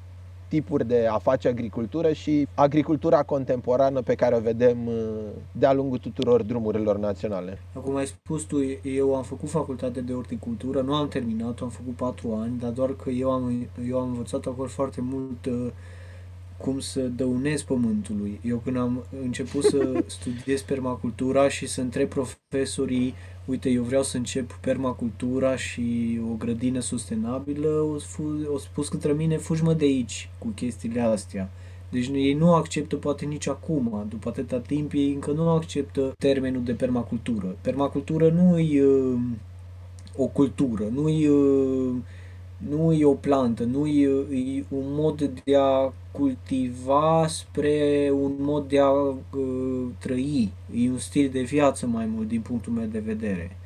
[0.48, 4.94] tipuri de a face agricultură și agricultura contemporană pe care o vedem uh,
[5.52, 7.62] de-a lungul tuturor drumurilor naționale.
[7.74, 11.94] Acum ai spus tu, eu am făcut facultate de horticultură, nu am terminat, am făcut
[11.96, 15.72] patru ani, dar doar că eu am, eu am învățat acolo foarte mult uh,
[16.58, 18.40] cum să dăunez pământului.
[18.44, 23.14] Eu când am început să studiez permacultura și să întreb profesorii,
[23.48, 27.96] uite, eu vreau să încep permacultura și o grădină sustenabilă, o,
[28.54, 31.50] o spus către mine, fugi mă de aici cu chestiile astea.
[31.90, 36.64] Deci ei nu acceptă poate nici acum, după atâta timp, ei încă nu acceptă termenul
[36.64, 37.56] de permacultură.
[37.62, 39.20] Permacultură nu e uh,
[40.16, 41.96] o cultură, nu e uh,
[42.58, 48.68] nu e o plantă, nu e, e un mod de a cultiva spre un mod
[48.68, 50.52] de a uh, trăi.
[50.76, 53.58] E un stil de viață mai mult din punctul meu de vedere.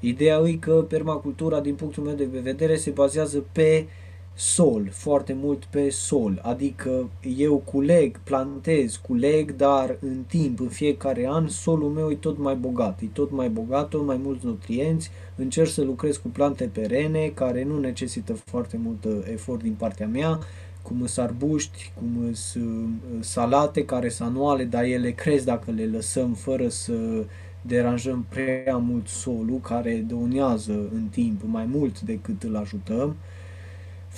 [0.00, 3.97] Ideea e că permacultura din punctul meu de vedere se bazează pe uh,
[4.40, 11.26] sol, foarte mult pe sol, adică eu culeg, plantez, culeg, dar în timp, în fiecare
[11.28, 15.10] an, solul meu e tot mai bogat, e tot mai bogat, tot mai mulți nutrienți,
[15.36, 20.06] încerc să lucrez cu plante perene care nu necesită foarte mult uh, efort din partea
[20.06, 20.38] mea,
[20.82, 25.84] cum sunt arbuști, cum sunt uh, salate care sunt anuale, dar ele cresc dacă le
[25.84, 27.24] lăsăm fără să
[27.62, 33.16] deranjăm prea mult solul, care dăunează în timp mai mult decât îl ajutăm.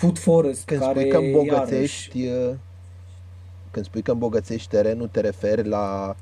[0.00, 2.58] Food Forest, când care spui că îmbogățești, iarăși...
[3.70, 6.16] când spui că îmbogățești terenul, te referi la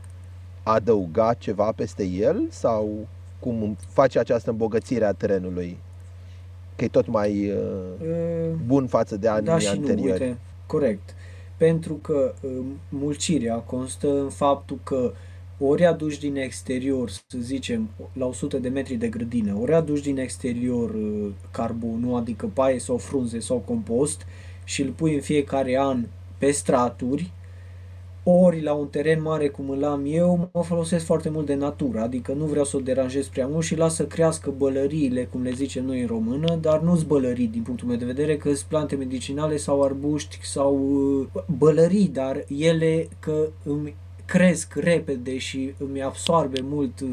[0.62, 3.06] adăuga ceva peste el sau
[3.38, 5.78] cum faci această îmbogățire a terenului?
[6.76, 9.96] Că e tot mai uh, bun față de anii da anteriori.
[9.96, 11.14] Nu, uite, corect.
[11.56, 12.50] Pentru că uh,
[12.88, 15.10] mulcirea constă în faptul că uh,
[15.58, 20.18] ori aduci din exterior, să zicem, la 100 de metri de grădină, ori aduci din
[20.18, 24.26] exterior uh, carbonul, adică paie sau frunze sau compost
[24.64, 26.06] și îl pui în fiecare an
[26.38, 27.32] pe straturi,
[28.22, 32.00] ori la un teren mare cum îl am eu, mă folosesc foarte mult de natură,
[32.00, 35.50] adică nu vreau să o deranjez prea mult și las să crească bălăriile, cum le
[35.50, 38.96] zicem noi în română, dar nu-s bălării din punctul meu de vedere, că sunt plante
[38.96, 40.78] medicinale sau arbuști sau
[41.34, 43.94] uh, bălării, dar ele că îmi
[44.28, 47.08] cresc repede și îmi absorbe mult uh,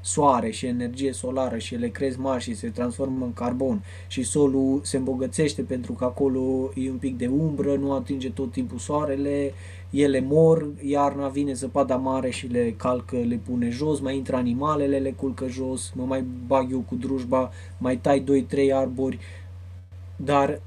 [0.00, 3.84] soare și energie solară și ele cresc mari și se transformă în carbon.
[4.06, 8.52] Și solul se îmbogățește pentru că acolo e un pic de umbră, nu atinge tot
[8.52, 9.52] timpul soarele,
[9.90, 14.98] ele mor, iarna vine zăpada mare și le calcă, le pune jos, mai intră animalele,
[14.98, 18.24] le culcă jos, mă mai bag eu cu drujba, mai tai
[18.70, 19.18] 2-3 arbori,
[20.16, 20.60] dar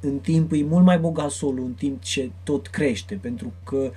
[0.00, 3.90] în timp e mult mai bogat solul în timp ce tot crește, pentru că uh,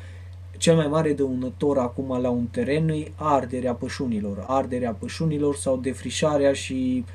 [0.66, 4.44] cel mai mare dăunător acum la un teren e arderea pășunilor.
[4.48, 7.06] Arderea pășunilor sau defrișarea și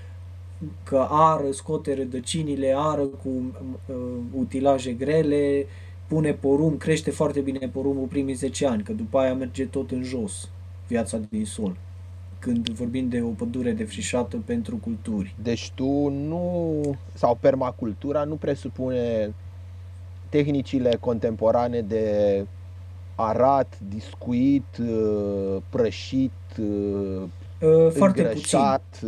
[0.83, 3.97] că ară, scoate rădăcinile, ară cu uh,
[4.39, 5.67] utilaje grele,
[6.07, 10.03] pune porum, crește foarte bine porumul primii 10 ani, că după aia merge tot în
[10.03, 10.49] jos
[10.87, 11.77] viața din sol
[12.39, 15.35] când vorbim de o pădure defrișată pentru culturi.
[15.43, 16.81] Deci tu nu,
[17.15, 19.35] sau permacultura nu presupune
[20.29, 22.47] tehnicile contemporane de
[23.21, 27.23] arat, discuit, uh, prășit, uh,
[27.93, 28.59] foarte puțin.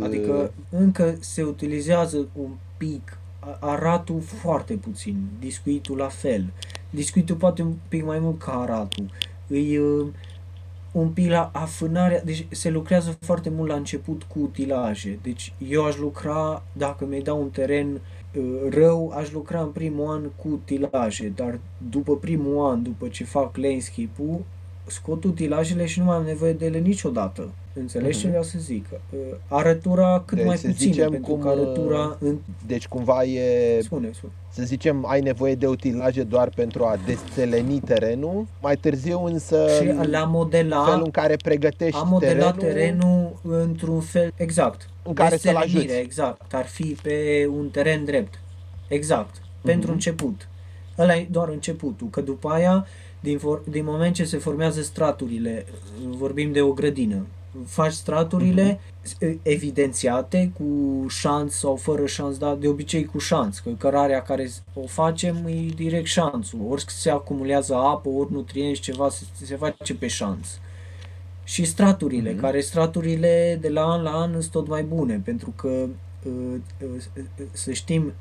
[0.01, 3.17] Adică încă se utilizează un pic
[3.59, 6.45] aratul foarte puțin, discuitul la fel.
[6.89, 9.05] Discuitul poate un pic mai mult ca aratul.
[9.47, 9.79] Îi,
[10.93, 15.19] un pic la afânarea, deci se lucrează foarte mult la început cu utilaje.
[15.21, 20.11] Deci eu aș lucra, dacă mi-ai da un teren uh, rău, aș lucra în primul
[20.11, 24.41] an cu utilaje, dar după primul an, după ce fac landscape-ul,
[24.85, 27.49] scot utilajele și nu mai am nevoie de ele niciodată.
[27.75, 28.21] Înțelegi mm-hmm.
[28.21, 28.85] ce vreau să zic?
[28.91, 32.37] Uh, arătura cât Deci mai să puțin, zicem pentru cum, că arătura în...
[32.67, 34.31] Deci cumva e, Spune, spune.
[34.49, 40.07] să zicem, ai nevoie de utilaje doar pentru a desțeleni terenul, mai târziu însă Și
[40.09, 44.89] la modela, felul în care pregătești a modelat terenul, terenul într-un fel, exact.
[45.03, 46.05] În care să-l Deselenire, ajuți.
[46.05, 48.39] Exact, ar fi pe un teren drept.
[48.87, 49.93] Exact, pentru Mhm.
[49.93, 50.47] început.
[50.97, 52.85] Ăla e doar începutul, că după aia,
[53.19, 55.65] din, for, din moment ce se formează straturile,
[56.07, 57.25] vorbim de o grădină,
[57.65, 58.79] faci straturile
[59.21, 59.39] Mhm.
[59.43, 60.65] evidențiate cu
[61.09, 65.65] șanț sau fără șanț, dar de obicei cu șanț, că cărarea care o facem e
[65.75, 70.47] direct șanțul, ori se acumulează apă, ori nutrienți, ceva se, se face pe șanț.
[71.43, 72.39] Și straturile, Mhm.
[72.39, 75.85] care straturile de la an la an sunt tot mai bune, pentru că
[76.23, 77.03] uh, uh,
[77.51, 78.13] să știm,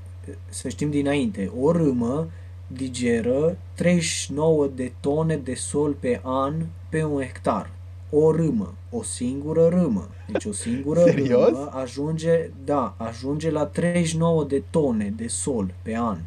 [0.49, 2.29] să știm dinainte, o râmă
[2.67, 6.55] digeră 39 de tone de sol pe an
[6.89, 7.71] pe un hectar.
[8.15, 10.09] O râmă, o singură râmă.
[10.33, 11.49] Deci o singură Serios?
[11.49, 16.19] râmă ajunge, da, ajunge la 39 de tone de sol pe an.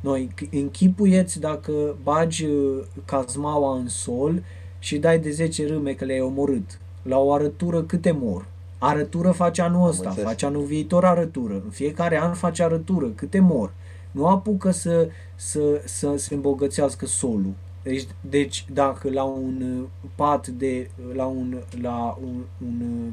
[0.00, 4.42] Noi închipuieți dacă bagi uh, cazmaua în sol
[4.78, 6.80] și dai de 10 râme că le-ai omorât.
[7.02, 8.46] La o arătură câte mor?
[8.78, 10.28] Arătură face anul ăsta, înțeles.
[10.28, 11.54] face anul viitor arătură.
[11.54, 13.06] În fiecare an face arătură.
[13.06, 13.72] Câte mor?
[14.10, 17.52] Nu apucă să, să, să se îmbogățească solul.
[17.82, 23.12] Deci, deci dacă la un uh, pat de la un la un, un, uh,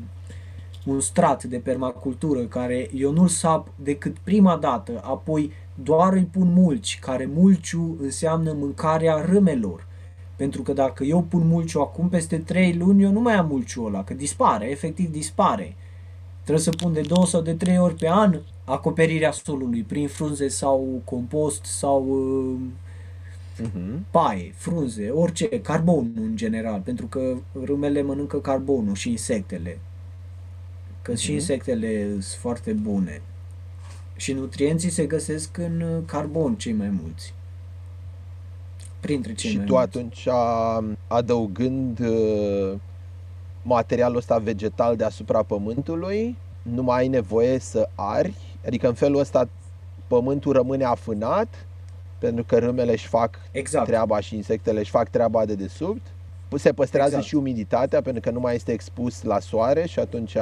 [0.85, 5.51] un strat de permacultură care eu nu-l sap decât prima dată, apoi
[5.83, 9.87] doar îi pun mulci, care mulciu înseamnă mâncarea râmelor.
[10.35, 13.85] Pentru că dacă eu pun mulciu acum, peste 3 luni, eu nu mai am mulciul
[13.85, 15.75] ăla, că dispare, efectiv dispare.
[16.41, 20.47] Trebuie să pun de 2 sau de 3 ori pe an acoperirea solului prin frunze
[20.47, 22.59] sau compost sau uh,
[23.61, 24.05] Mhm.
[24.11, 29.79] paie, frunze, orice, carbon în general, pentru că râmele mănâncă carbonul și insectele.
[31.01, 31.33] Că și Mhm.
[31.39, 33.21] insectele sunt foarte bune.
[34.15, 37.33] Și nutrienții se găsesc în uh, carbon cei mai mulți.
[38.99, 39.87] Printre cei și mai tu mulți.
[39.97, 42.73] atunci a- adăugând uh,
[43.61, 48.33] materialul ăsta vegetal deasupra pământului, nu mai ai nevoie să ari,
[48.65, 49.49] adică în felul ăsta
[50.07, 51.67] pământul rămâne afânat
[52.19, 53.85] pentru că râmele își fac Exact.
[53.87, 56.01] treaba și insectele își fac treaba de desubt.
[56.55, 57.27] Se păstrează Exact.
[57.27, 60.35] și umiditatea pentru că nu mai este expus la soare și atunci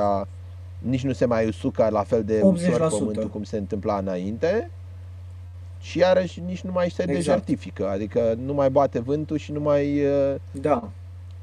[0.80, 2.44] nici nu se mai usucă la fel de 80%.
[2.44, 4.70] ușor pământul cum se întâmpla înainte.
[5.82, 7.18] Și iarăși nici nu mai se Exact.
[7.18, 10.90] dejertifică, adică nu mai bate vântul și nu mai uh, Da,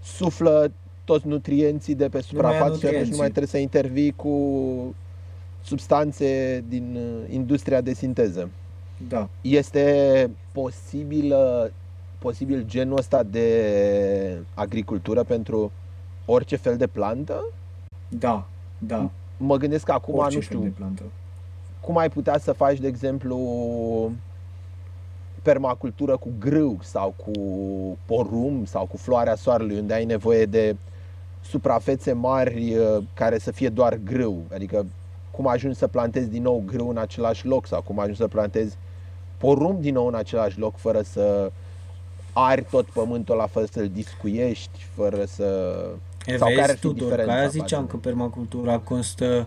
[0.02, 0.72] suflă
[1.04, 3.16] toți nutrienții de pe suprafață și atunci nu nutrienții.
[3.18, 4.34] mai trebuie să intervii cu
[5.62, 8.48] substanțe din uh, industria de sinteză.
[9.08, 9.28] Da.
[9.40, 11.34] Este posibil,
[12.18, 15.72] posibil genul ăsta de agricultură pentru
[16.24, 17.44] orice fel de plantă?
[18.08, 18.46] Da,
[18.78, 19.10] da.
[19.36, 21.02] Mă gândesc că acum, Orice nu fel știu, de plantă.
[21.80, 23.38] cum ai putea să faci, de exemplu,
[25.42, 27.32] permacultură cu grâu sau cu
[28.06, 30.76] porumb sau cu floarea soarelui, unde ai nevoie de
[31.44, 34.42] suprafețe mari uh, care să fie doar grâu.
[34.54, 34.86] Adică
[35.36, 38.76] cum ajungi să plantezi din nou grâu în același loc sau cum ajungi să plantezi
[39.38, 41.50] porumb din nou în același loc fără să
[42.32, 45.78] ari tot pământul ăla, fără să-l discuiești, fără să...
[46.26, 48.78] E, Sau vezi, care ar fi Tudor, că diferența aia față ziceam de- că permacultura
[48.78, 49.46] constă,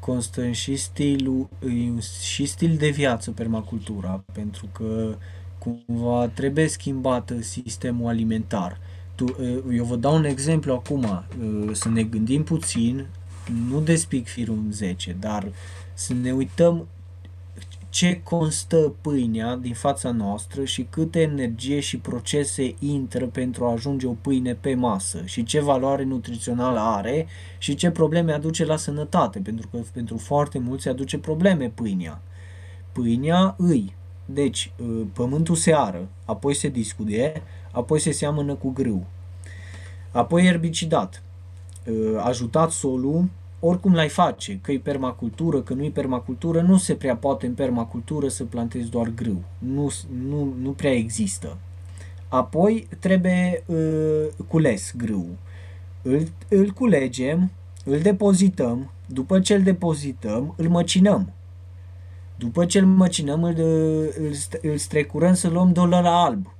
[0.00, 5.14] constă în și stilul, e un și stil de viață permacultura, pentru că
[5.58, 8.78] cumva trebuie schimbată sistemul alimentar.
[9.14, 11.24] Tu, e, eu vă dau un exemplu acum,
[11.70, 13.06] e, să ne gândim puțin,
[13.68, 15.52] nu despic firul în 10, dar
[15.94, 16.86] să ne uităm
[17.92, 24.06] ce constă pâinea din fața noastră și câte energie și procese intră pentru a ajunge
[24.06, 27.26] o pâine pe masă și ce valoare nutrițională are
[27.58, 32.20] și ce probleme aduce la sănătate, pentru că pentru foarte mulți aduce probleme pâinea.
[32.92, 33.94] Pâinea îi.
[34.24, 39.06] Deci, uh, pământul se ară, apoi se discuie, apoi se seamănă cu grâu.
[40.10, 41.22] Apoi erbicidat.
[41.86, 43.28] Uh, Ajutat solul,
[43.60, 47.54] oricum l-ai face, că e permacultură, că nu e permacultură, nu se prea poate în
[47.54, 49.42] permacultură să plantezi doar grâu.
[49.58, 49.90] Nu,
[50.28, 51.56] nu, nu prea există.
[52.28, 55.26] Apoi trebuie uh, cules grâu.
[56.02, 57.50] Îl, îl culegem,
[57.84, 61.32] îl depozităm, după ce îl depozităm, îl măcinăm.
[62.36, 63.54] După ce îl măcinăm, îl,
[64.18, 66.54] îl, îl strecurăm să luăm dolar alb.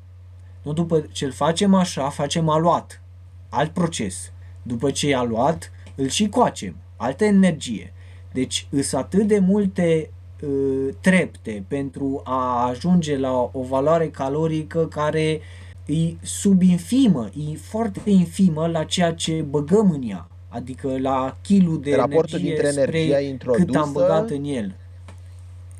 [0.63, 3.03] Nu după ce îl facem așa, facem aluat.
[3.49, 4.33] alt proces.
[4.63, 7.93] După ce i-a luat, îl și coacem, altă energie.
[8.33, 10.11] Deci îs atât de multe
[10.41, 15.41] uh, trepte pentru a ajunge la o valoare calorică care
[15.87, 20.27] e subinfimă, e foarte infimă la ceea ce băgăm în ea.
[20.49, 24.75] Adică la kilul de Raportul energie dintre spre energia introdusă cât am băgat în el.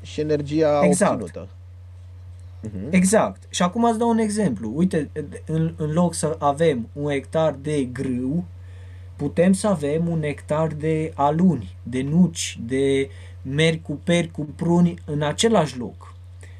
[0.01, 1.21] și energia Exact.
[1.21, 1.47] obținută.
[2.61, 2.87] Mhm.
[2.89, 3.43] Exact.
[3.49, 4.71] Și acum îți dau un exemplu.
[4.75, 5.09] Uite,
[5.45, 8.43] în, în loc să avem un hectar de grâu,
[9.23, 13.09] putem să avem un hectar de aluni, de nuci, de
[13.41, 16.13] meri cu peri, cu pruni în același loc.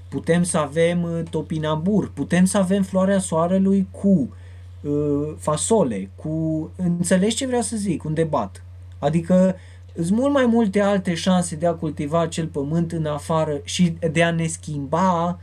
[0.10, 4.34] Putem să avem uh, topinambur, putem să avem floarea soarelui cu
[4.82, 6.70] uh, fasole, cu...
[6.76, 8.04] Înțelegi ce vreau să zic?
[8.04, 8.64] Un debat.
[9.00, 9.56] Adică
[9.96, 14.24] sunt mult mai multe alte șanse de a cultiva acel pământ în afară și de
[14.24, 15.40] a ne schimba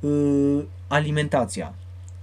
[0.00, 1.74] uh, alimentația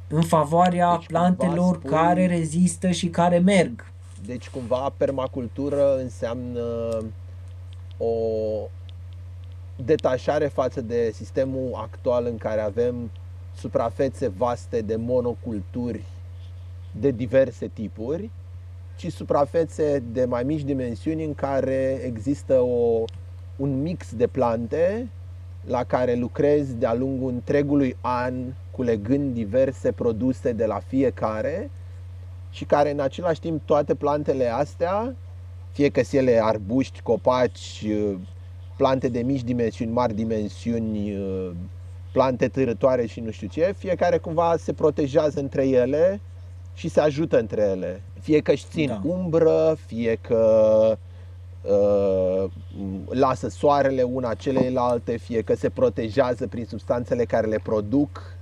[0.08, 3.96] în favoarea Deci, cumva plantelor spui- care rezistă și care merg.
[4.28, 6.98] Deci cumva permacultură înseamnă
[7.98, 8.16] o
[9.86, 13.12] detașare față de sistemul actual în care avem
[13.56, 16.04] suprafețe vaste de monoculturi
[17.00, 18.30] de diverse tipuri,
[18.96, 23.04] ci suprafețe de mai mici dimensiuni în care există o,
[23.56, 25.08] un mix de plante
[25.66, 28.34] la care lucrezi de-a lungul întregului an,
[28.72, 31.70] culegând diverse produse de la fiecare
[32.58, 35.16] și care în același timp toate plantele astea,
[35.72, 37.86] fie că sunt ele arbuști, copaci,
[38.78, 41.18] plante de mici dimensiuni, mari dimensiuni,
[42.12, 46.20] plante târătoare și nu știu ce, fiecare cumva se protejează între ele
[46.74, 48.02] și se ajută între ele.
[48.22, 49.02] Fie că își țin Da.
[49.04, 50.98] umbră, fie că
[51.62, 52.50] uh,
[53.10, 58.37] lasă soarele una celelalte, fie că se protejează prin substanțele care le produc, uh,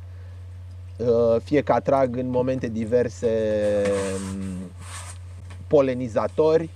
[1.44, 3.28] fie că atrag în momente diverse
[4.16, 4.70] um,
[5.68, 6.70] polenizatori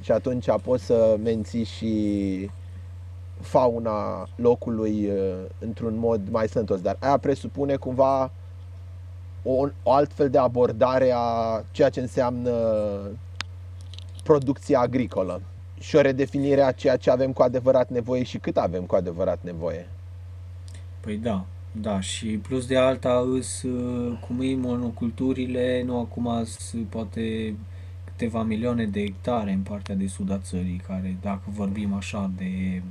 [0.00, 2.50] și atunci poți să menții și
[3.40, 6.80] fauna locului uh, într-un mod mai sănătos.
[6.80, 8.30] Dar aia presupune cumva
[9.42, 12.52] o, o altfel de abordare a ceea ce înseamnă
[14.22, 15.40] producția agricolă
[15.78, 19.38] și o redefinire a ceea ce avem cu adevărat nevoie și cât avem cu adevărat
[19.42, 19.88] nevoie.
[21.00, 21.44] Păi da,
[21.80, 27.54] da, și plus de alta îs, uh, cum e monoculturile, nu acum sunt poate
[28.04, 32.82] câteva milioane de hectare în partea de sud a țării, care dacă vorbim așa de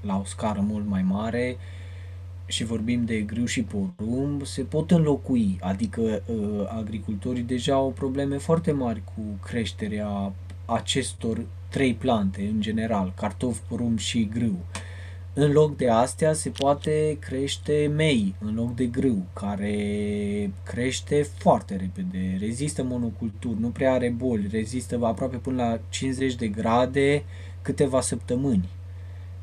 [0.00, 1.56] la o scară mult mai mare
[2.46, 8.36] și vorbim de grâu și porumb, se pot înlocui, adică uh, agricultorii deja au probleme
[8.36, 10.32] foarte mari cu creșterea
[10.64, 14.58] acestor trei plante în general, cartof, porumb și grâu.
[15.38, 21.76] În loc de astea se poate crește mei în loc de grâu, care crește foarte
[21.76, 27.24] repede, rezistă monoculturi, nu prea are boli, rezistă aproape până la 50 de grade
[27.62, 28.68] câteva săptămâni.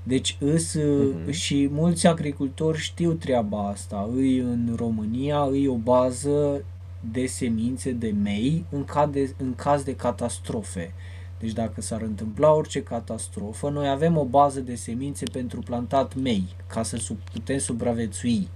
[0.04, 1.32] Deci îs Mhm.
[1.32, 4.10] și mulți agricultori știu treaba asta.
[4.16, 6.64] Îi în România îi o bază
[7.12, 10.94] de semințe de mei în caz de, în caz de catastrofe.
[11.44, 16.44] Deci dacă s-ar întâmpla orice catastrofă, noi avem o bază de semințe pentru plantat mei,
[16.68, 18.48] ca să sub, putem supraviețui,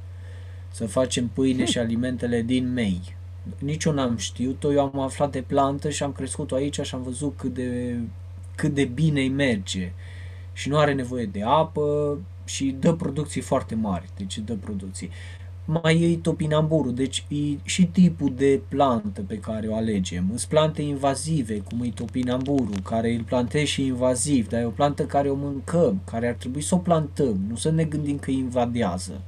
[0.71, 3.15] să facem pâine și alimentele din mei.
[3.59, 7.03] Nici eu n-am știut-o, eu am aflat de plantă și am crescut-o aici și am
[7.03, 7.99] văzut cât de,
[8.55, 9.91] cât de bine îi merge.
[10.53, 15.09] Și nu are nevoie de apă și dă producții foarte mari, deci dă producții.
[15.69, 20.25] Mai e topinamburul, deci e și tipul de plantă pe care o alegem.
[20.27, 25.05] Sunt plante invazive, cum e topinamburul, care îl plantezi și invaziv, dar e o plantă
[25.05, 29.21] care o mâncăm, care ar trebui să o plantăm, nu să ne gândim că invadează.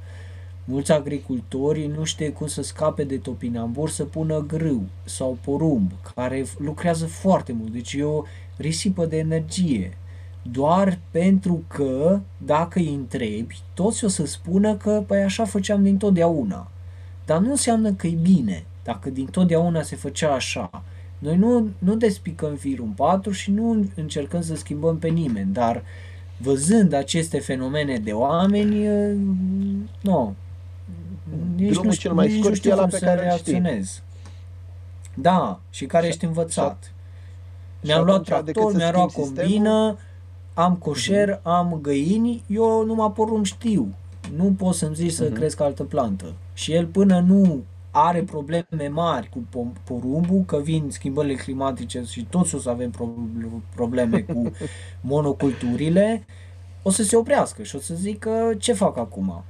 [0.64, 6.46] Mulți agricultori nu știe cum să scape de topinambur să pună grâu sau porumb, care
[6.58, 8.22] lucrează foarte mult, deci e o
[8.56, 9.96] risipă de energie.
[10.42, 16.70] Doar pentru că, dacă îi întrebi, toți o să spună că păi așa făceam dintotdeauna.
[17.24, 20.82] Dar nu înseamnă că e bine, dacă dintotdeauna se făcea așa.
[21.18, 25.82] Noi nu, nu despicăm firul în patru și nu încercăm să schimbăm pe nimeni, dar
[26.36, 29.16] văzând aceste fenomene de oameni, eh,
[30.00, 30.34] nu,
[31.56, 33.30] nici Drumul nu, cel mai nici nu scurt știu e ăla cum pe să care
[33.30, 33.52] îl știi.
[33.52, 34.02] reacționez.
[35.14, 36.92] Da, și care Și- ești învățat.
[37.80, 39.96] și Mi-am luat atunci, decât tractor, să mi-am luat schimbi combină,
[40.54, 43.94] am coșer, am găini, eu numai porumb știu.
[44.36, 45.34] Nu pot să-mi zici să Mhm.
[45.34, 46.32] cresc altă plantă.
[46.54, 52.26] Și el până nu are probleme mari cu pom- porumbul, că vin schimbările climatice și
[52.30, 53.08] toți o să avem pro-
[53.74, 54.52] probleme cu
[55.00, 56.24] monoculturile,
[56.82, 59.42] o să se oprească și o să zică ce fac acum.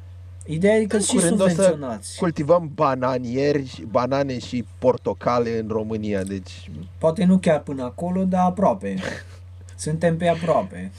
[0.47, 2.19] Ideea e că În și curând o să subvenționați.
[2.19, 8.95] cultivăm bananieri, banane și portocale în România, deci Poate nu chiar până acolo, dar aproape.
[9.81, 10.91] Suntem pe aproape.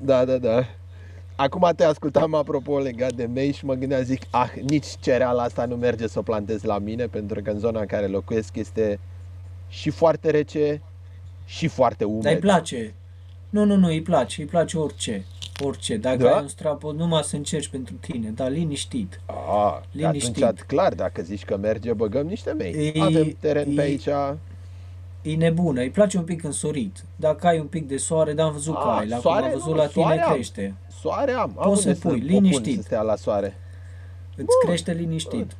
[0.00, 0.64] Da, da, da.
[1.36, 5.64] Acum te ascultam apropo legat de mei și mă gândeam, zic, ah, nici cereala asta
[5.64, 8.98] nu merge să o plantez la mine, pentru că în zona în care locuiesc este
[9.68, 10.80] și foarte rece
[11.46, 12.22] și foarte umed.
[12.22, 12.94] Dar îi place.
[13.50, 14.40] Nu, nu, nu, îi place.
[14.40, 15.24] Îi place orice.
[15.64, 15.96] Orice.
[15.96, 16.34] Dacă Da?
[16.36, 18.28] ai un strapon, numai să încerci pentru tine.
[18.28, 19.20] Dar liniștit.
[19.26, 20.42] Ah, Liniștit.
[20.42, 22.92] atunci, clar, dacă zici că merge, băgăm niște mei.
[22.94, 24.08] E- Avem teren pe e- aici.
[25.22, 25.80] E nebună.
[25.80, 27.04] Îi place un pic însorit.
[27.16, 29.08] Dacă ai un pic de soare, dar am văzut că A, ai.
[29.08, 30.32] La cum soare am văzut nu, la tine soare am.
[30.32, 30.74] crește.
[31.00, 31.40] Soare am.
[31.56, 32.76] am Poți unde să pui, o pun liniștit.
[32.76, 33.46] Să stea la soare.
[34.36, 34.54] Îți Bun.
[34.64, 35.56] crește liniștit.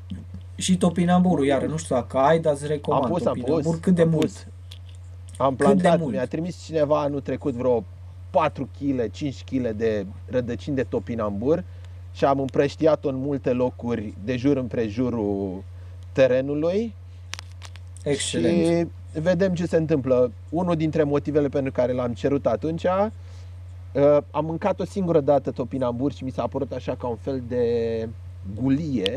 [0.54, 3.72] Și topinamburul, iar nu știu dacă ai, dar îți recomand Am pus, am topinambur.
[3.72, 3.80] pus.
[3.80, 4.20] Cât de am mult?
[4.24, 4.46] Pus.
[5.36, 6.12] Am Cât de plantat, mult?
[6.12, 7.84] mi-a trimis cineva anul trecut vreo
[8.30, 11.64] 4 kg, 5 kg de rădăcini de topinambur
[12.12, 15.62] și am împrăștiat-o în multe locuri de jur împrejurul
[16.12, 16.94] terenului
[18.02, 18.66] Excelent.
[18.66, 20.32] și vedem ce se întâmplă.
[20.48, 26.12] Unul dintre motivele pentru care l-am cerut atunci, uh, am mâncat o singură dată topinambur
[26.12, 28.08] și mi s-a părut așa ca un fel de
[28.62, 29.14] gulie,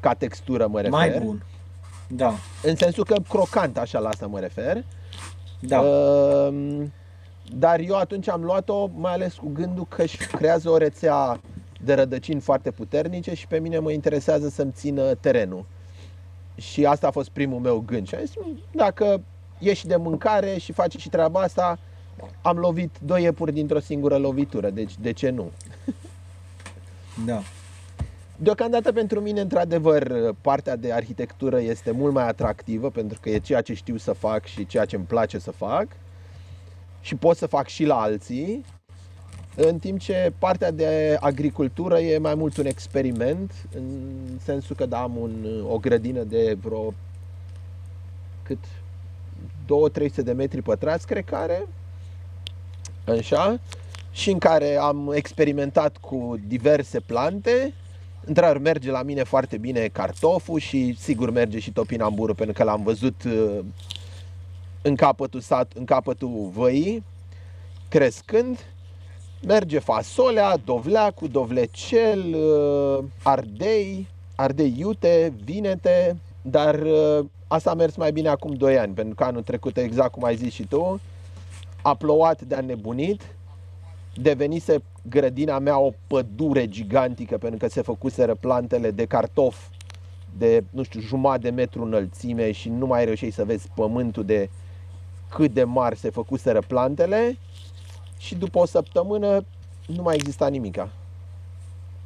[0.00, 0.90] ca textură mă refer.
[0.98, 1.42] Mai bun.
[2.08, 4.84] Da, În sensul că crocant, așa la asta mă refer.
[5.60, 5.82] da.
[6.46, 6.92] Ehm,
[7.56, 11.40] Dar eu atunci am luat-o mai ales cu gândul că își creează o rețea
[11.84, 15.64] de rădăcini foarte puternice și pe mine mă interesează să-mi țină terenul.
[16.58, 18.08] Și asta a fost primul meu gând.
[18.08, 19.20] Și am zis, "Mm, dacă
[19.58, 21.78] ieși de mâncare și faci și treaba asta,
[22.42, 25.50] am lovit doi iepuri dintr-o singură lovitură, deci de ce nu?
[27.26, 27.42] Da.
[28.36, 33.60] Deocamdată pentru mine, într-adevăr, partea de arhitectură este mult mai atractivă pentru că e ceea
[33.60, 35.86] ce știu să fac și ceea ce îmi place să fac
[37.00, 38.64] și pot să fac și la alții,
[39.60, 44.10] în timp ce partea de agricultură e mai mult un experiment, în
[44.44, 46.94] sensul că da, am un, o grădină de vreo
[48.42, 48.58] cât
[50.10, 51.66] 2-300 de metri pătrați, cred că are,
[53.18, 53.60] așa,
[54.10, 57.74] și în care am experimentat cu diverse plante.
[58.24, 62.82] Într-adevăr, merge la mine foarte bine cartoful și sigur merge și topinamburul, pentru că l-am
[62.82, 63.58] văzut uh,
[64.82, 67.04] în capătul, sat, în capătul văii,
[67.88, 68.58] crescând.
[69.46, 78.12] Merge fasolea, dovleacul, dovlecel, uh, ardei, ardei iute, vinete, dar uh, asta a mers mai
[78.12, 81.00] bine acum 2 ani, pentru că anul trecut, exact cum ai zis și tu,
[81.82, 83.22] a plouat de-a nebunit,
[84.14, 89.56] devenise grădina mea o pădure gigantică pentru că se făcuseră plantele de cartof
[90.38, 94.50] de, nu știu, jumătate de metru înălțime și nu mai reușeai să vezi pământul de
[95.28, 97.38] cât de mari se făcuseră plantele
[98.18, 99.44] și după o săptămână
[99.86, 100.90] nu mai exista nimica.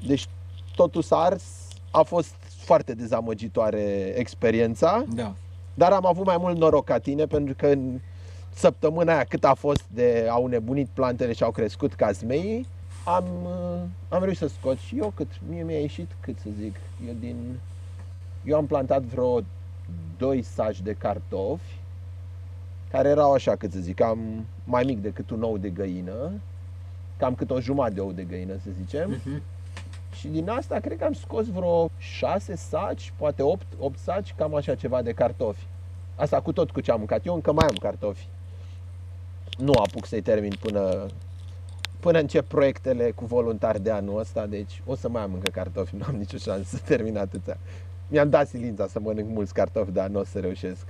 [0.07, 0.29] Deci
[0.75, 1.45] totul s-a ars,
[1.91, 2.35] a fost
[2.65, 5.05] foarte dezamăgitoare experiența.
[5.15, 5.35] Da.
[5.75, 8.01] Dar am avut mai mult noroc ca tine pentru că în
[8.55, 12.67] săptămâna aia cât a fost de au nebunit plantele și au crescut ca zmeii,
[13.05, 16.75] am, uh, am reușit să scot și eu cât mie mi-a ieșit, cât să zic,
[17.07, 17.37] eu din
[18.45, 19.41] eu am plantat vreo
[20.19, 21.81] doi saci de cartofi
[22.93, 26.33] care erau așa, cât să zic, cam mai mic decât un ou de găină,
[27.17, 29.11] cam cât o jumătate de ou de găină, să zicem.
[29.11, 29.43] Mhm.
[30.15, 34.55] Și din asta cred că am scos vreo 6 saci, poate 8, 8 saci, cam
[34.55, 35.67] așa ceva de cartofi.
[36.17, 37.27] Asta cu tot cu ce am mâncat.
[37.27, 38.27] Eu încă mai am cartofi.
[39.59, 41.07] Nu apuc să-i termin până,
[42.01, 45.97] până încep proiectele cu voluntari de anul ăsta, deci o să mai am încă cartofi,
[45.99, 47.57] nu am nicio șansă să termin atâția.
[48.09, 50.87] Mi-am dat silința să mănânc mulți cartofi, dar nu o să reușesc.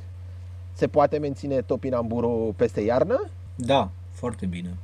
[0.73, 3.29] Se poate menține topinamburul peste iarnă?
[3.55, 4.77] Da, foarte bine.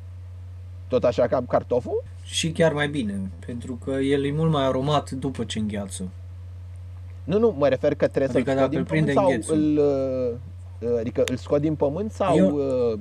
[0.88, 2.02] Tot așa ca cartoful?
[2.22, 6.08] Și chiar mai bine, pentru că el e mult mai aromat după ce îngheață.
[7.24, 9.54] Nu, nu, mă refer că trebuie Adică să-l scot dacă din îl prinde pământ sau
[9.56, 9.78] înghețul.
[10.80, 12.56] îl, uh, adică îl scot din pământ sau Eu-
[12.92, 12.98] uh,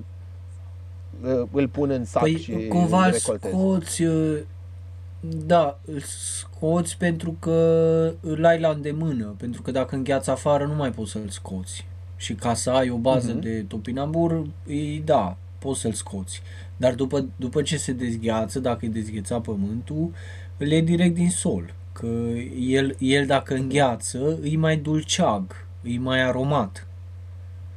[1.40, 3.52] uh, îl pun în sac Păi și cumva îl îl recoltez?
[3.52, 4.38] scoți, uh,
[5.22, 6.00] da, îl
[6.40, 7.54] scoți pentru că
[8.22, 11.86] îl ai la îndemână, pentru că dacă îngheață afară nu mai poți să-l scoți.
[12.18, 13.40] Și ca să ai o bază Mhm.
[13.40, 16.42] de topinambur, e, da, poți să-l scoți.
[16.78, 20.12] Dar după, după ce se dezgheață, dacă e dezghețat pământul,
[20.58, 21.74] îl iei direct din sol.
[21.92, 22.06] Că
[22.60, 26.88] el, el dacă îngheață, e mai dulceag, e mai aromat.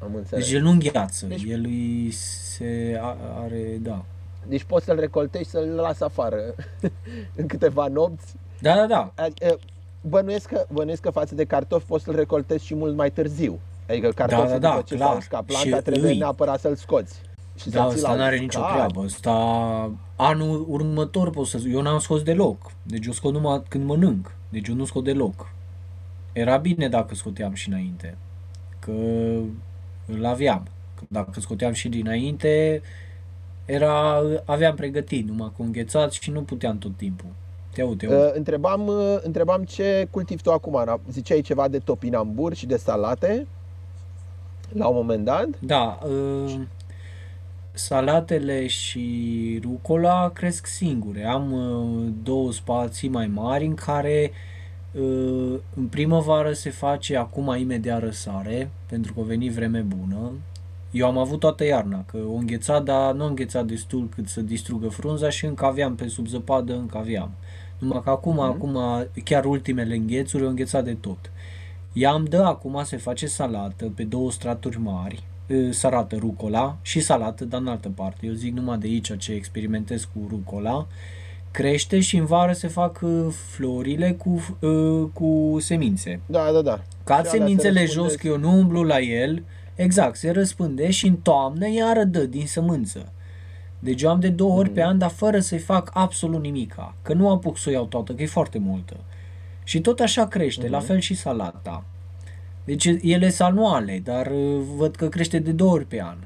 [0.03, 0.45] Am înțeles.
[0.45, 4.05] Deci el nu îngheață, Deci- el îi se a- are, da.
[4.49, 6.41] Deci poți să-l recoltezi și să-l las afară
[7.37, 8.35] în câteva nopți.
[8.61, 9.13] Da, da, da.
[9.17, 9.59] Adică,
[10.03, 13.59] Bănuiesc că, bănuiesc că față de cartofi poți să-l recoltezi și mult mai târziu.
[13.91, 15.09] Adică cartoful da, da, după ce clar.
[15.09, 16.19] s-a uscat planta Și trebuie îi.
[16.19, 17.21] neapărat să-l scoți.
[17.57, 18.41] Și Da, să ții ăsta la n-are uscat.
[18.47, 19.01] nicio treabă.
[19.05, 19.31] Ăsta,
[20.17, 22.73] anul următor pot să Eu n-am scos deloc.
[22.83, 24.35] Deci eu scot numai când mănânc.
[24.49, 25.53] Deci eu nu scot deloc.
[26.33, 28.17] Era bine dacă scoteam și înainte.
[28.79, 28.93] Că
[30.07, 30.67] îl aveam.
[30.95, 32.83] Că Dacă scoteam și dinainte,
[33.65, 37.29] era, aveam pregătit, numai cu înghețat și nu puteam tot timpul.
[37.73, 38.19] Te uite, uite.
[38.19, 41.01] Uh, întrebam, uh, întrebam ce cultivi tu acum, Ana.
[41.11, 43.47] Ziceai ceva de topinambur și de salate
[44.73, 45.49] la un moment dat.
[45.59, 46.61] Da, uh,
[47.73, 51.25] salatele și rucola cresc singure.
[51.25, 54.31] Am uh, două spații mai mari în care
[54.93, 60.33] uh, în primăvară se face acum imediat răsare, pentru că a venit vreme bună.
[60.91, 64.41] Eu am avut toată iarna, că o înghețat, dar nu a înghețat destul cât să
[64.41, 67.31] distrugă frunza și încă aveam pe sub zăpadă, încă aveam.
[67.79, 68.79] Numai că acum, acum
[69.25, 71.31] chiar ultimele înghețuri au înghețat de tot.
[71.93, 77.01] Ea îmi dă acum se face salată pe două straturi mari, e, salată rucola și
[77.01, 78.27] salată, dar în altă parte.
[78.27, 80.87] Eu zic numai de aici ce experimentez cu rucola.
[81.51, 84.67] Crește și în vară se fac e, florile cu, e,
[85.13, 86.21] cu semințe.
[86.27, 86.81] Da, da, da.
[87.05, 88.11] Cad Și alea se semințele răspândesc.
[88.11, 89.43] jos, că eu nu umblu la el.
[89.75, 93.13] Exact, se răspânde și în toamnă iară dă din sămânță.
[93.79, 96.95] Deci eu am de două ori pe an, dar fără să-i fac absolut nimica.
[97.03, 98.97] Că nu apuc să o iau toată, că e foarte multă.
[99.71, 101.85] Și tot așa crește, la fel și salata.
[102.65, 106.17] Deci ele sunt anuale, dar uh, văd că crește de două ori pe an.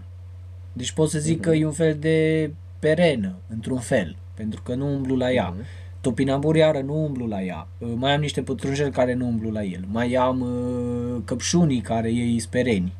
[0.72, 4.86] Deci pot să zic că e un fel de perenă, într-un fel, pentru că nu
[4.86, 5.54] umblu la ea.
[6.00, 7.68] Topinambur iară nu umblu la ea.
[7.78, 9.84] Uh, Mai am niște pătrunjeli care nu umblu la el.
[9.90, 12.92] Mai am uh, căpșunii care ei spereni.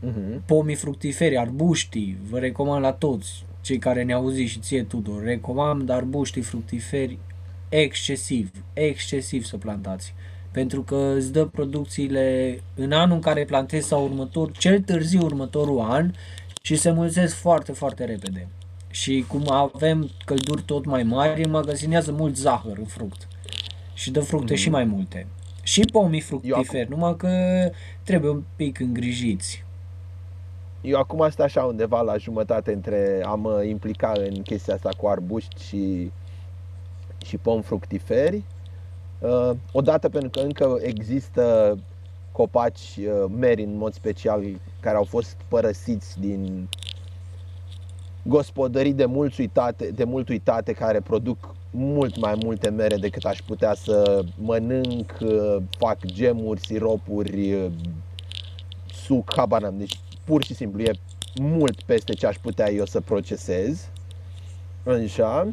[0.00, 0.42] Mhm.
[0.46, 5.90] Pomii fructiferi, arbuștii, vă recomand la toți cei care ne auziți și ție Tudor, recomand
[5.90, 7.18] arbuștii fructiferi
[7.82, 10.14] excesiv, excesiv să plantați.
[10.50, 15.80] Pentru că îți dă producțiile în anul în care plantezi sau următor, cel târziu următorul
[15.80, 16.12] an
[16.62, 18.48] și se mulțesc foarte, foarte repede.
[18.90, 23.28] Și cum avem călduri tot mai mari, înmagazinează mult zahăr în fruct.
[23.94, 25.26] Și dă fructe și mai multe.
[25.62, 27.30] Și pomii fructiferi, numai că
[28.02, 29.64] trebuie un pic îngrijiți.
[30.80, 35.06] Eu acum sunt așa undeva la jumătate între a mă implica în chestia asta cu
[35.06, 36.10] arbuști și,
[37.24, 38.42] și pom fructiferi.
[39.18, 41.76] Uh, odată pentru că încă există
[42.32, 44.42] copaci uh, meri în mod special
[44.80, 46.68] care au fost părăsiți din
[48.22, 53.38] gospodării de mult uitate, de mult uitate care produc mult mai multe mere decât aș
[53.46, 57.70] putea să mănânc, uh, fac gemuri, siropuri, uh,
[58.92, 59.78] suc, habar n-am.
[59.78, 60.90] Deci pur și simplu e
[61.40, 63.88] mult peste ce aș putea eu să procesez.
[64.86, 65.48] Așa.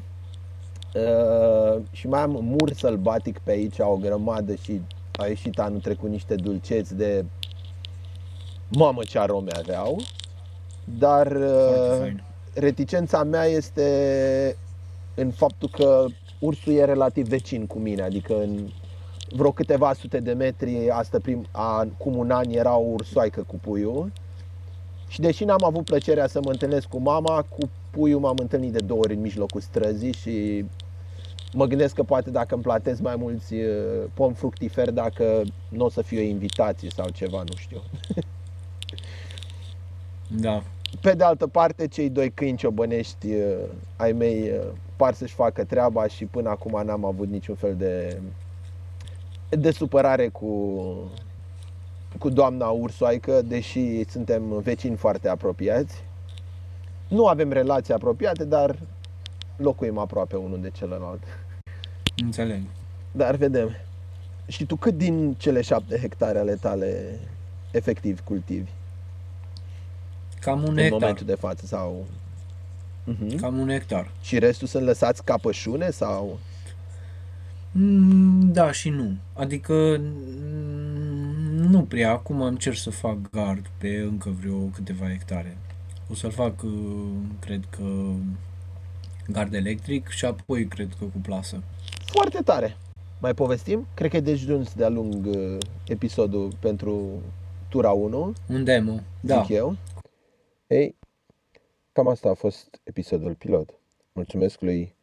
[0.96, 4.82] Uh, și mai am mur sălbatic pe aici, o grămadă și
[5.18, 7.26] a ieșit anul trecut niște dulceți de
[8.68, 9.98] mamă ce arome aveau.
[11.00, 12.24] Dar Foarte uh, fain.
[12.54, 14.56] reticența mea este
[15.16, 16.06] în faptul că
[16.40, 18.68] ursul e relativ vecin cu mine, adică în
[19.30, 23.56] vreo câteva sute de metri, asta prim, a, acum un an era o ursoaică cu
[23.62, 24.12] puiul
[25.08, 28.80] și deși n-am avut plăcerea să mă întâlnesc cu mama, cu puiul m-am întâlnit de
[28.86, 30.66] două ori în mijlocul străzii și
[31.54, 35.90] mă gândesc că poate dacă îmi platez mai mulți uh, pom fructiferi, dacă nu o
[35.90, 37.82] să fie o invitație sau ceva, nu știu.
[40.40, 40.64] Da.
[41.02, 43.58] Pe de altă parte, cei doi câini ciobănești uh,
[43.96, 48.22] ai mei uh, par să-și facă treaba și până acum n-am avut niciun fel de,
[49.50, 50.76] de supărare cu,
[52.20, 56.04] cu doamna ursoaică, deși suntem vecini foarte apropiați.
[57.08, 58.76] Nu avem relații apropiate, dar
[59.56, 61.24] locuim aproape unul de celălalt.
[62.16, 62.62] Înțeleg.
[63.12, 63.70] Dar vedem.
[64.48, 67.20] Și tu cât din cele șapte hectare ale tale
[67.72, 68.70] efectiv cultivi
[70.40, 71.00] Cam un în hectar.
[71.00, 72.06] momentul de față sau...
[73.04, 73.36] Mhm.
[73.36, 74.12] Cam un hectar.
[74.22, 76.40] Și restul sunt lăsați ca pășune sau...
[77.72, 79.16] Mm, Da și nu.
[79.34, 82.12] Adică mm, nu prea.
[82.12, 85.58] Acum încerc să fac gard pe încă vreo câteva hectare.
[86.12, 86.72] O să-l fac, uh,
[87.40, 87.84] cred că,
[89.28, 91.64] gard electric și apoi cred că cu plasă.
[92.12, 92.78] Foarte tare!
[93.22, 93.88] Mai povestim?
[93.94, 95.58] Cred că e dejuns de-a lung uh,
[95.88, 97.22] episodul pentru
[97.70, 99.00] tura 1, Un demo.
[99.22, 99.42] Da.
[99.42, 99.76] zic eu.
[100.68, 100.96] Ei,
[101.92, 103.80] cam asta a fost episodul pilot.
[104.14, 104.96] Mulțumesc lui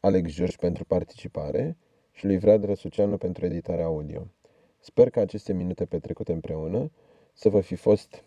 [0.00, 1.76] Alex George pentru participare
[2.12, 4.26] și lui Vlad Răsuceanu pentru editarea audio.
[4.80, 6.90] Sper că aceste minute petrecute împreună
[7.32, 8.22] să vă fi fost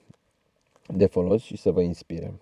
[0.88, 2.34] de folos și să vă inspire.